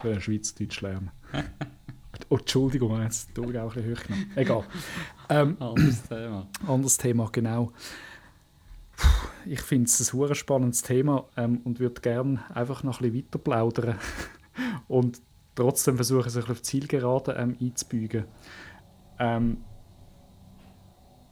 Wir 0.00 0.10
wollen 0.10 0.20
Schweizerdeutsch 0.20 0.80
lernen. 0.82 1.10
Oh, 2.28 2.36
Entschuldigung, 2.36 2.88
ich 2.90 2.94
habe 2.94 3.04
jetzt 3.04 3.34
Thurgau 3.34 3.68
ein 3.68 3.74
bisschen 3.74 3.96
hochgenommen. 3.96 4.30
Egal. 4.34 4.64
Ähm, 5.28 5.56
anderes 5.60 6.02
Thema. 6.02 6.46
Anderes 6.66 6.96
Thema, 6.98 7.28
genau. 7.30 7.72
Ich 9.44 9.60
finde 9.60 9.84
es 9.86 10.12
ein 10.12 10.34
spannendes 10.34 10.82
Thema 10.82 11.24
ähm, 11.36 11.60
und 11.64 11.78
würde 11.78 12.00
gerne 12.00 12.40
einfach 12.54 12.82
noch 12.82 13.00
ein 13.00 13.12
bisschen 13.12 13.26
weiter 13.26 13.38
plaudern 13.38 13.98
und 14.88 15.20
trotzdem 15.54 15.96
versuchen, 15.96 16.30
sich 16.30 16.48
auf 16.48 16.62
Zielgerade 16.62 17.32
ähm, 17.32 17.56
einzubügen. 17.60 18.24
Ähm, 19.18 19.58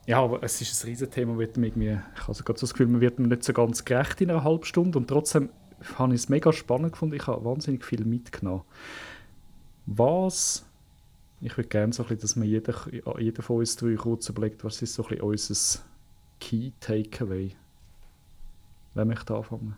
ja, 0.06 0.20
aber 0.22 0.42
es 0.42 0.60
ist 0.60 0.82
ein 0.82 0.88
Riesenthema. 0.88 1.38
Wird 1.38 1.56
irgendwie, 1.56 1.92
ich 1.92 2.20
habe 2.20 2.28
also 2.28 2.44
gerade 2.44 2.58
so 2.58 2.66
das 2.66 2.74
Gefühl, 2.74 2.88
man 2.88 3.00
wird 3.00 3.18
mir 3.18 3.28
nicht 3.28 3.44
so 3.44 3.52
ganz 3.52 3.84
gerecht 3.84 4.20
in 4.20 4.30
einer 4.30 4.44
halben 4.44 4.64
Stunde. 4.64 4.98
Und 4.98 5.08
trotzdem 5.08 5.48
habe 5.96 6.14
ich 6.14 6.22
es 6.22 6.28
mega 6.28 6.52
spannend 6.52 6.92
gefunden. 6.92 7.14
Ich 7.16 7.26
habe 7.26 7.44
wahnsinnig 7.44 7.84
viel 7.84 8.04
mitgenommen. 8.04 8.62
Was, 9.86 10.64
ich 11.40 11.56
würde 11.56 11.68
gerne 11.68 11.92
so 11.92 12.02
ein 12.02 12.08
bisschen, 12.08 12.20
dass 12.22 12.36
man 12.36 12.48
jeder, 12.48 12.74
jeder 13.18 13.42
von 13.42 13.58
uns 13.58 13.76
drei 13.76 13.94
kurz 13.94 14.28
überlegt, 14.28 14.64
was 14.64 14.80
ist 14.82 14.94
so 14.94 15.04
ein 15.04 15.08
bisschen 15.08 15.24
unser 15.24 15.80
Key 16.40 16.70
Takeaway? 16.80 17.52
Wer 18.94 19.04
möchte 19.04 19.34
anfangen? 19.34 19.76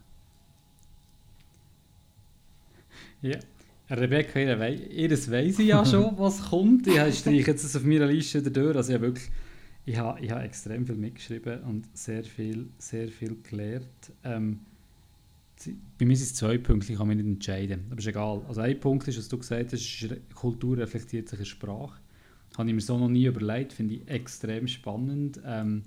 Ja. 3.23 3.39
Rebecca, 3.89 4.41
ihr, 4.41 4.59
we 4.59 4.75
ihr 4.75 5.11
weiss 5.11 5.59
ich 5.61 5.69
ja 5.69 5.85
schon, 5.85 6.13
was 6.19 6.51
kommt. 6.51 6.89
Ich 6.89 7.19
streiche 7.19 7.51
jetzt 7.53 7.77
auf 7.77 7.85
meiner 7.85 8.07
Liste 8.07 8.43
durch. 8.43 8.77
Also 8.77 8.91
ich 8.91 8.95
habe 8.99 9.07
wirklich 9.07 9.31
ich 9.87 9.97
habe, 9.97 10.21
ich 10.21 10.31
habe 10.31 10.43
extrem 10.43 10.85
viel 10.85 10.97
mitgeschrieben 10.97 11.63
und 11.63 11.97
sehr 11.97 12.25
viel, 12.25 12.69
sehr 12.77 13.09
viel 13.09 13.37
gelernt. 13.43 14.13
Ähm, 14.25 14.61
bei 15.99 16.05
mir 16.05 16.17
sind 16.17 16.27
es 16.27 16.35
zwei 16.35 16.59
Punkte, 16.59 16.93
ich 16.93 16.99
kann 16.99 17.09
mich 17.09 17.17
nicht 17.17 17.27
entscheiden. 17.27 17.87
Aber 17.89 17.99
ist 17.99 18.07
egal. 18.07 18.43
Also 18.49 18.61
ein 18.61 18.79
Punkt 18.79 19.07
ist, 19.09 19.17
was 19.17 19.29
du 19.29 19.39
gesagt 19.39 19.73
hast, 19.73 20.09
Kultur 20.35 20.77
reflektiert 20.77 21.29
sich 21.29 21.39
in 21.39 21.47
Sprache. 21.47 21.99
Habe 22.59 22.69
ich 22.69 22.75
mir 22.75 22.81
so 22.81 22.99
noch 22.99 23.09
nie 23.09 23.27
überlegt, 23.27 23.73
finde 23.73 23.95
ich 23.95 24.09
extrem 24.09 24.67
spannend. 24.67 25.41
Ähm, 25.47 25.85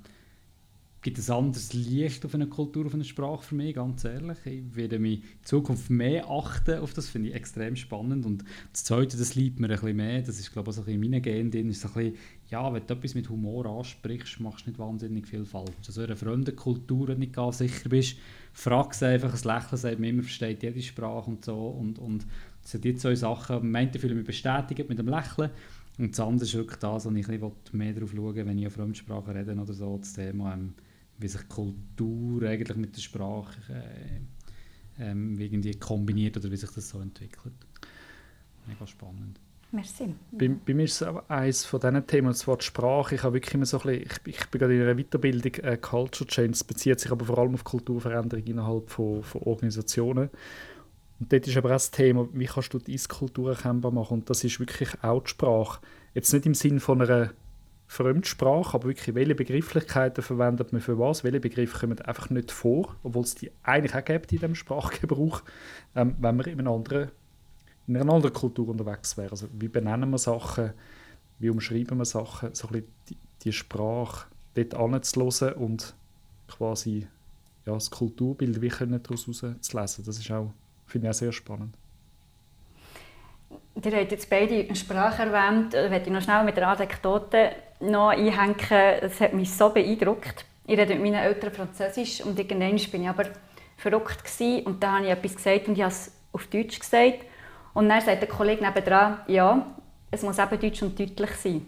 gibt 1.02 1.18
ein 1.18 1.32
anderes 1.34 1.74
Licht 1.74 2.26
auf 2.26 2.36
eine 2.36 2.48
Kultur, 2.48 2.86
auf 2.86 2.94
eine 2.94 3.06
Sprache 3.06 3.44
für 3.44 3.56
mich, 3.56 3.76
ganz 3.76 4.04
ehrlich. 4.04 4.38
Ich 4.46 4.76
werde 4.76 5.00
mich 5.00 5.20
in 5.20 5.44
Zukunft 5.44 5.90
mehr 5.90 6.30
achten 6.30 6.80
auf 6.80 6.94
das, 6.94 7.08
finde 7.08 7.30
ich 7.30 7.36
extrem 7.36 7.76
spannend. 7.76 8.26
Und 8.26 8.44
das 8.74 8.84
Zweite, 8.84 9.18
das 9.18 9.36
liebt 9.36 9.60
mir 9.60 9.68
ein 9.68 9.80
bisschen 9.80 9.96
mehr, 9.96 10.22
das 10.22 10.40
ist 10.40 10.52
glaube 10.52 10.70
ich 10.70 10.76
so 10.76 10.82
ein 10.82 10.86
bisschen 10.86 11.04
in 11.04 11.12
meinen 11.12 11.22
Genen 11.22 11.70
ist 11.70 11.82
so 11.82 11.88
ein 11.90 11.94
bisschen, 11.94 12.18
ja, 12.50 12.74
wenn 12.74 12.86
du 12.86 12.94
etwas 12.94 13.16
mit 13.16 13.30
Humor 13.30 13.66
ansprichst, 13.66 14.40
machst 14.40 14.66
du 14.66 14.72
nicht 14.72 14.80
wahnsinnig 14.80 15.28
viel 15.28 15.46
falsch. 15.46 15.72
Also 15.88 16.02
in 16.02 16.08
einer 16.08 16.18
fremden 16.18 16.56
Kultur, 16.56 17.08
wenn 17.08 17.16
du 17.16 17.22
nicht 17.22 17.34
ganz 17.34 17.60
sicher 17.60 17.88
bist, 17.88 18.18
frag 18.52 18.94
sie 18.94 19.06
einfach, 19.06 19.34
ein 19.34 19.56
Lächeln 19.56 19.78
sagt 19.78 20.00
man 20.00 20.10
immer, 20.10 20.24
versteht 20.24 20.64
jede 20.64 20.82
Sprache 20.82 21.30
und 21.30 21.46
so. 21.46 21.56
Und, 21.56 22.00
und 22.00 22.26
das 22.62 22.72
sind 22.72 22.84
die 22.84 22.96
zwei 22.96 23.16
Sachen, 23.16 23.74
Ende 23.74 24.00
fühle 24.00 24.14
ich 24.14 24.18
mich 24.18 24.28
bestätigt 24.28 24.90
mit 24.90 25.00
dem 25.00 25.08
Lächeln. 25.08 25.52
Und 25.98 26.12
das 26.12 26.20
andere 26.26 26.46
ist 26.46 26.56
wirklich 26.56 26.80
das, 26.80 27.06
wo 27.06 27.12
ich 27.12 27.30
ein 27.30 27.40
bisschen 27.40 27.54
mehr 27.74 27.94
darauf 27.94 28.12
schaue, 28.12 28.36
wenn 28.36 28.58
ich 28.58 28.68
auf 28.68 28.74
Fremdsprache 28.74 29.36
rede 29.36 29.54
oder 29.54 29.74
so, 29.74 29.98
das 29.98 30.14
Thema, 30.14 30.54
ähm, 30.54 30.74
wie 31.20 31.28
sich 31.28 31.48
Kultur 31.48 32.44
eigentlich 32.44 32.78
mit 32.78 32.96
der 32.96 33.02
Sprache 33.02 33.58
äh, 33.70 35.02
ähm, 35.04 35.40
irgendwie 35.40 35.76
kombiniert 35.76 36.38
oder 36.38 36.52
wie 36.52 36.58
sich 36.58 36.72
das 36.72 36.90
so 36.90 37.00
entwickelt. 37.00 37.54
Mega 38.68 38.86
spannend. 38.88 39.40
Merci. 39.72 40.16
Bei, 40.32 40.48
bei, 40.48 40.74
mir 40.74 40.86
ist 40.86 41.02
es 41.02 41.08
auch 41.08 41.30
eines 41.30 41.64
von 41.64 41.80
diesen 41.80 42.08
Themen, 42.08 42.30
das 42.30 42.48
Wort 42.48 42.64
Sprache. 42.64 43.16
Ich 43.16 43.24
habe 43.24 43.36
wirklich 43.36 43.54
immer 43.54 43.68
so 43.68 43.80
ein 43.80 43.84
bisschen, 43.84 44.04
ich, 44.26 44.36
ich 44.40 44.48
bin 44.48 44.60
gerade 44.60 44.76
in 44.76 44.82
einer 44.82 44.96
Weiterbildung, 44.96 45.54
äh, 45.64 45.78
Culture 45.78 46.28
Change, 46.28 46.52
das 46.52 46.64
bezieht 46.64 47.00
sich 47.00 47.12
aber 47.12 47.26
vor 47.26 47.38
allem 47.38 47.54
auf 47.54 47.64
Kulturveränderung 47.64 48.44
innerhalb 48.46 48.90
von, 48.90 49.22
von 49.22 49.42
Organisationen. 49.44 50.30
Und 51.20 51.32
dort 51.32 51.48
ist 51.48 51.58
aber 51.58 51.70
auch 51.70 51.74
das 51.74 51.92
Thema, 51.92 52.28
wie 52.34 52.46
kannst 52.46 52.74
du 52.74 52.80
diese 52.80 53.10
Kultur 53.10 53.52
erkennbar 53.52 53.92
machen? 53.92 54.20
Und 54.20 54.30
das 54.30 54.44
ist 54.44 54.60
wirklich 54.60 54.90
auch 55.04 55.22
die 55.22 55.30
Sprache. 55.30 55.82
Jetzt 56.16 56.34
nicht 56.34 56.46
im 56.48 56.56
Sinn 56.56 56.80
von 56.80 57.02
einer 57.02 57.32
Fremdsprache, 57.92 58.76
aber 58.76 58.90
wirklich, 58.90 59.16
welche 59.16 59.34
Begrifflichkeiten 59.34 60.24
verwendet 60.24 60.72
man 60.72 60.80
für 60.80 61.00
was, 61.00 61.24
welche 61.24 61.40
Begriffe 61.40 61.80
kommen 61.80 62.00
einfach 62.00 62.30
nicht 62.30 62.52
vor, 62.52 62.96
obwohl 63.02 63.24
es 63.24 63.34
die 63.34 63.50
eigentlich 63.64 63.96
auch 63.96 64.06
gibt 64.06 64.32
in 64.32 64.38
diesem 64.38 64.54
Sprachgebrauch, 64.54 65.42
ähm, 65.96 66.16
wenn 66.20 66.38
man 66.38 66.46
in, 66.46 66.60
einer 66.60 66.70
anderen, 66.70 67.10
in 67.88 67.98
einer 67.98 68.14
anderen 68.14 68.32
Kultur 68.32 68.70
unterwegs 68.70 69.18
wäre. 69.18 69.32
Also 69.32 69.48
wie 69.58 69.70
benennen 69.70 70.12
wir 70.12 70.20
Sachen, 70.20 70.74
wie 71.40 71.50
umschreiben 71.50 71.98
wir 71.98 72.06
Sachen, 72.06 72.54
so 72.54 72.68
ein 72.68 72.74
bisschen 72.74 72.92
die, 73.10 73.18
die 73.42 73.54
Sprache 73.54 74.28
dort 74.54 74.76
anzuhören 74.76 75.56
und 75.56 75.96
quasi 76.48 77.08
ja, 77.66 77.74
das 77.74 77.90
Kulturbild 77.90 78.62
wie 78.62 78.70
können 78.70 79.02
daraus 79.02 79.26
herauszulesen. 79.26 80.06
Das 80.06 80.20
ist 80.20 80.30
auch, 80.30 80.54
finde 80.86 81.08
ich 81.08 81.16
auch 81.16 81.18
sehr 81.18 81.32
spannend. 81.32 81.76
Ihr 83.84 83.98
habt 83.98 84.12
jetzt 84.12 84.30
beide 84.30 84.56
eine 84.56 84.76
Sprache 84.76 85.24
erwähnt. 85.24 85.74
Möchte 85.74 86.10
ich 86.10 86.14
noch 86.14 86.22
schnell 86.22 86.44
mit 86.44 86.58
der 86.58 86.68
Anekdote 86.68 87.52
noch 87.80 88.10
einhängen. 88.10 88.56
Es 89.02 89.22
hat 89.22 89.34
mich 89.34 89.54
so 89.54 89.70
beeindruckt. 89.70 90.46
Ich 90.66 90.78
rede 90.78 90.96
mit 90.96 91.04
meinen 91.04 91.24
Eltern 91.24 91.52
Französisch 91.52 92.22
und 92.22 92.38
irgendwann 92.38 92.76
bin 92.92 93.04
ich 93.04 93.10
aber 93.10 93.26
verrückt 93.78 94.24
gewesen. 94.24 94.66
und 94.66 94.84
da 94.84 94.98
habe 94.98 95.06
ich 95.06 95.12
etwas 95.12 95.36
gesagt 95.36 95.68
und 95.68 95.76
ich 95.76 95.82
habe 95.82 95.92
es 95.92 96.12
auf 96.32 96.48
Deutsch 96.48 96.80
gesagt. 96.80 97.26
Und 97.74 97.90
dann 97.90 98.02
sagt 98.02 98.22
der 98.22 98.30
Kollege 98.30 98.64
nebenan, 98.64 99.20
ja, 99.28 99.66
es 100.12 100.22
muss 100.24 100.38
eben 100.38 100.60
deutsch 100.60 100.82
und 100.82 101.00
deutlich 101.00 101.32
sein. 101.32 101.66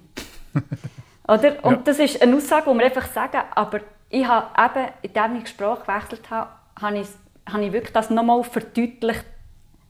Oder? 1.28 1.64
Und 1.64 1.74
ja. 1.74 1.82
das 1.86 2.00
ist 2.00 2.22
eine 2.22 2.36
Aussage, 2.36 2.70
die 2.72 2.78
wir 2.78 2.86
einfach 2.86 3.08
sagen, 3.08 3.42
aber 3.56 3.80
ich 4.10 4.28
habe 4.28 4.48
eben, 4.62 4.90
indem 5.02 5.42
ich 5.42 5.50
Sprache 5.50 5.82
gewechselt 5.82 6.30
habe, 6.30 6.50
habe 6.82 7.00
ich, 7.00 7.08
habe 7.50 7.64
ich 7.64 7.72
wirklich 7.72 7.94
das 7.94 8.10
nochmal 8.10 8.44
verdeutlicht, 8.44 9.26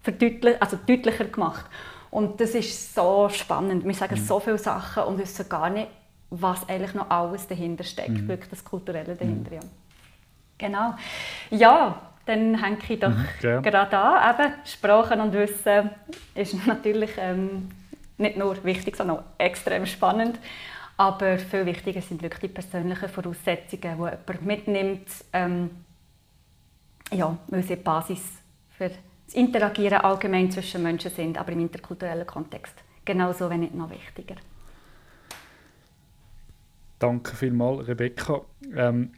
verdeutlicht, 0.02 0.62
also 0.62 0.78
deutlicher 0.86 1.26
gemacht. 1.26 1.66
Und 2.12 2.42
das 2.42 2.52
ist 2.52 2.94
so 2.94 3.30
spannend. 3.30 3.86
Wir 3.86 3.94
sagen 3.94 4.16
mhm. 4.16 4.26
so 4.26 4.40
viele 4.40 4.58
Sachen 4.58 5.04
und 5.04 5.18
wissen 5.18 5.48
gar 5.48 5.70
nicht, 5.70 5.88
was 6.30 6.68
eigentlich 6.68 6.94
noch 6.94 7.10
alles 7.10 7.48
dahinter 7.48 7.84
steckt, 7.84 8.10
mhm. 8.10 8.28
wirklich 8.28 8.50
das 8.50 8.64
Kulturelle 8.64 9.16
dahinter. 9.16 9.52
Mhm. 9.52 9.56
Ja. 9.56 9.62
Genau. 10.58 10.94
Ja, 11.50 12.02
dann 12.26 12.62
hänge 12.62 12.78
ich 12.88 13.00
doch 13.00 13.10
mhm, 13.10 13.62
gerade 13.64 13.98
an. 13.98 14.36
Eben, 14.36 14.54
Sprachen 14.66 15.22
und 15.22 15.34
Wissen 15.34 15.90
ist 16.36 16.68
natürlich 16.68 17.12
ähm, 17.18 17.70
nicht 18.18 18.38
nur 18.38 18.62
wichtig, 18.64 18.96
sondern 18.96 19.18
auch 19.20 19.24
extrem 19.38 19.86
spannend. 19.86 20.38
Aber 20.98 21.40
viel 21.40 21.66
wichtiger 21.66 22.02
sind 22.02 22.22
wirklich 22.22 22.42
die 22.42 22.48
persönlichen 22.50 23.10
Voraussetzungen, 23.10 23.82
die 23.82 23.88
jemand 23.88 24.46
mitnimmt, 24.46 25.08
ähm, 25.34 25.72
ja, 27.12 27.36
weil 27.48 27.64
sie 27.64 27.76
die 27.76 27.82
Basis 27.82 28.22
für 28.78 28.92
das 29.32 29.40
Interagieren 29.40 30.00
allgemein 30.00 30.52
zwischen 30.52 30.84
Menschen 30.84 31.10
sind, 31.12 31.38
aber 31.38 31.54
im 31.54 31.62
interkulturellen 31.62 32.28
Kontext 32.28 32.76
genauso, 33.06 33.50
wenn 33.50 33.62
nicht 33.62 33.74
noch 33.74 33.90
wichtiger. 33.90 34.36
Danke 37.00 37.36
vielmals, 37.36 37.88
Rebecca. 37.88 38.42
Ähm, 38.76 39.14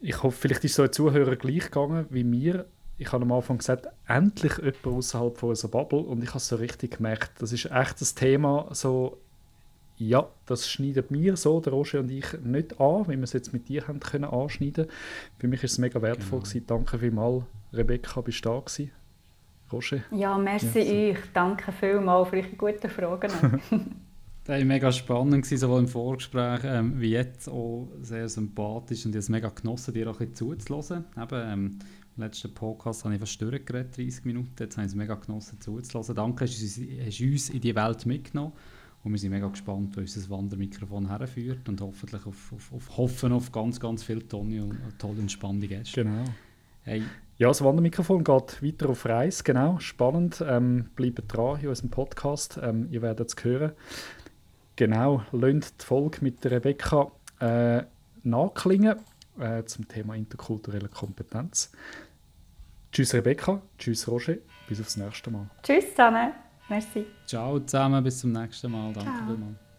ich 0.00 0.22
hoffe, 0.22 0.38
vielleicht 0.38 0.64
ist 0.64 0.72
es 0.72 0.78
euch 0.78 0.90
Zuhörer 0.92 1.36
gleich 1.36 1.64
gegangen 1.64 2.06
wie 2.10 2.24
mir. 2.24 2.66
Ich 2.98 3.12
habe 3.12 3.24
am 3.24 3.32
Anfang 3.32 3.58
gesagt, 3.58 3.88
endlich 4.06 4.58
jemand 4.58 4.86
außerhalb 4.86 5.36
von 5.36 5.48
unserer 5.48 5.70
Bubble 5.70 6.00
und 6.00 6.22
ich 6.22 6.28
habe 6.28 6.38
es 6.38 6.48
so 6.48 6.56
richtig 6.56 6.98
gemerkt. 6.98 7.32
Das 7.40 7.52
ist 7.52 7.70
echt 7.70 8.00
das 8.00 8.14
Thema, 8.14 8.68
so, 8.72 9.18
ja, 9.96 10.28
das 10.46 10.68
schneidet 10.68 11.10
mir 11.10 11.36
so, 11.36 11.60
der 11.60 11.72
Roger 11.72 12.00
und 12.00 12.10
ich, 12.10 12.34
nicht 12.44 12.78
an, 12.78 13.08
wie 13.08 13.16
wir 13.16 13.24
es 13.24 13.32
jetzt 13.32 13.52
mit 13.52 13.68
dir 13.68 13.88
haben 13.88 14.00
können 14.00 14.24
anschneiden. 14.24 14.86
Für 15.38 15.48
mich 15.48 15.64
ist 15.64 15.72
es 15.72 15.78
mega 15.78 16.00
wertvoll 16.02 16.40
genau. 16.40 16.42
gewesen. 16.42 16.66
Danke 16.66 16.98
vielmals, 16.98 17.44
Rebecca, 17.72 18.20
bist 18.20 18.44
du 18.44 18.48
da 18.48 18.58
gewesen? 18.58 18.90
Roger? 19.72 20.02
Ja, 20.10 20.36
merci 20.36 20.80
ja, 20.80 21.10
euch. 21.10 21.18
Danke 21.32 21.72
vielmals 21.72 22.28
für 22.28 22.36
eure 22.36 22.48
guten 22.56 22.90
Fragen. 22.90 23.60
Das 24.44 24.58
war 24.58 24.64
mega 24.64 24.90
spannend, 24.90 25.46
sowohl 25.46 25.80
im 25.80 25.86
Vorgespräch 25.86 26.62
ähm, 26.64 26.98
wie 26.98 27.10
jetzt 27.10 27.48
auch 27.48 27.88
sehr 28.00 28.28
sympathisch 28.28 29.04
und 29.04 29.10
ich 29.10 29.16
habe 29.16 29.18
es 29.18 29.28
mega 29.28 29.48
genossen, 29.50 29.92
dir 29.94 30.10
auch 30.10 30.18
ein 30.18 30.30
bisschen 30.30 30.58
zuzuhören. 30.58 31.04
Eben, 31.16 31.52
ähm, 31.52 31.78
Im 32.16 32.22
letzten 32.22 32.52
Podcast 32.52 33.04
habe 33.04 33.14
ich 33.14 33.20
fast 33.20 33.40
durchgeredet, 33.40 33.96
30 33.96 34.24
Minuten, 34.24 34.50
jetzt 34.58 34.76
habe 34.76 34.86
ich 34.86 34.92
es 34.92 34.96
mega 34.96 35.14
genossen 35.14 35.60
zuzuhören. 35.60 36.16
Danke, 36.16 36.46
hast 36.46 36.78
du 37.20 37.24
uns 37.26 37.50
in 37.50 37.60
die 37.60 37.76
Welt 37.76 38.06
mitgenommen 38.06 38.52
und 39.04 39.12
wir 39.12 39.18
sind 39.18 39.30
mega 39.30 39.46
gespannt, 39.46 39.96
wo 39.96 40.00
uns 40.00 40.14
das 40.14 40.28
Wandermikrofon 40.28 41.06
herführt 41.06 41.68
und 41.68 41.80
hoffentlich 41.80 42.26
auf, 42.26 42.52
auf, 42.52 42.72
auf, 42.72 42.96
hoffen 42.96 43.32
auf 43.32 43.52
ganz, 43.52 43.78
ganz 43.78 44.02
viele 44.02 44.26
tolle 44.26 44.64
und, 44.64 44.98
tolle 44.98 45.20
und 45.20 45.30
spannende 45.30 45.68
Gäste. 45.68 46.02
Genau. 46.02 46.24
Hey. 46.82 47.02
Ja, 47.40 47.48
das 47.48 47.64
Wandermikrofon 47.64 48.22
geht 48.22 48.62
weiter 48.62 48.90
auf 48.90 49.06
Reis, 49.06 49.42
genau, 49.42 49.78
spannend. 49.78 50.44
Ähm, 50.46 50.90
bleibt 50.94 51.22
dran 51.26 51.58
in 51.58 51.68
unserem 51.68 51.88
Podcast, 51.88 52.60
ähm, 52.62 52.86
ihr 52.90 53.00
werdet 53.00 53.30
es 53.30 53.42
hören. 53.42 53.72
Genau, 54.76 55.22
lasst 55.32 55.80
die 55.80 55.86
Folge 55.86 56.18
mit 56.20 56.44
der 56.44 56.50
Rebecca 56.50 57.10
äh, 57.40 57.84
nachklingen 58.24 58.98
äh, 59.38 59.64
zum 59.64 59.88
Thema 59.88 60.16
interkulturelle 60.16 60.90
Kompetenz. 60.90 61.72
Tschüss 62.92 63.14
Rebecca, 63.14 63.62
tschüss 63.78 64.06
Roger, 64.06 64.36
bis 64.68 64.78
aufs 64.78 64.98
nächste 64.98 65.30
Mal. 65.30 65.48
Tschüss 65.62 65.92
zusammen. 65.92 66.34
Merci. 66.68 67.06
Ciao 67.24 67.58
zusammen, 67.60 68.04
bis 68.04 68.18
zum 68.18 68.32
nächsten 68.32 68.70
Mal. 68.70 68.92
Danke 68.92 69.12
Ciao. 69.12 69.26
vielmals. 69.26 69.69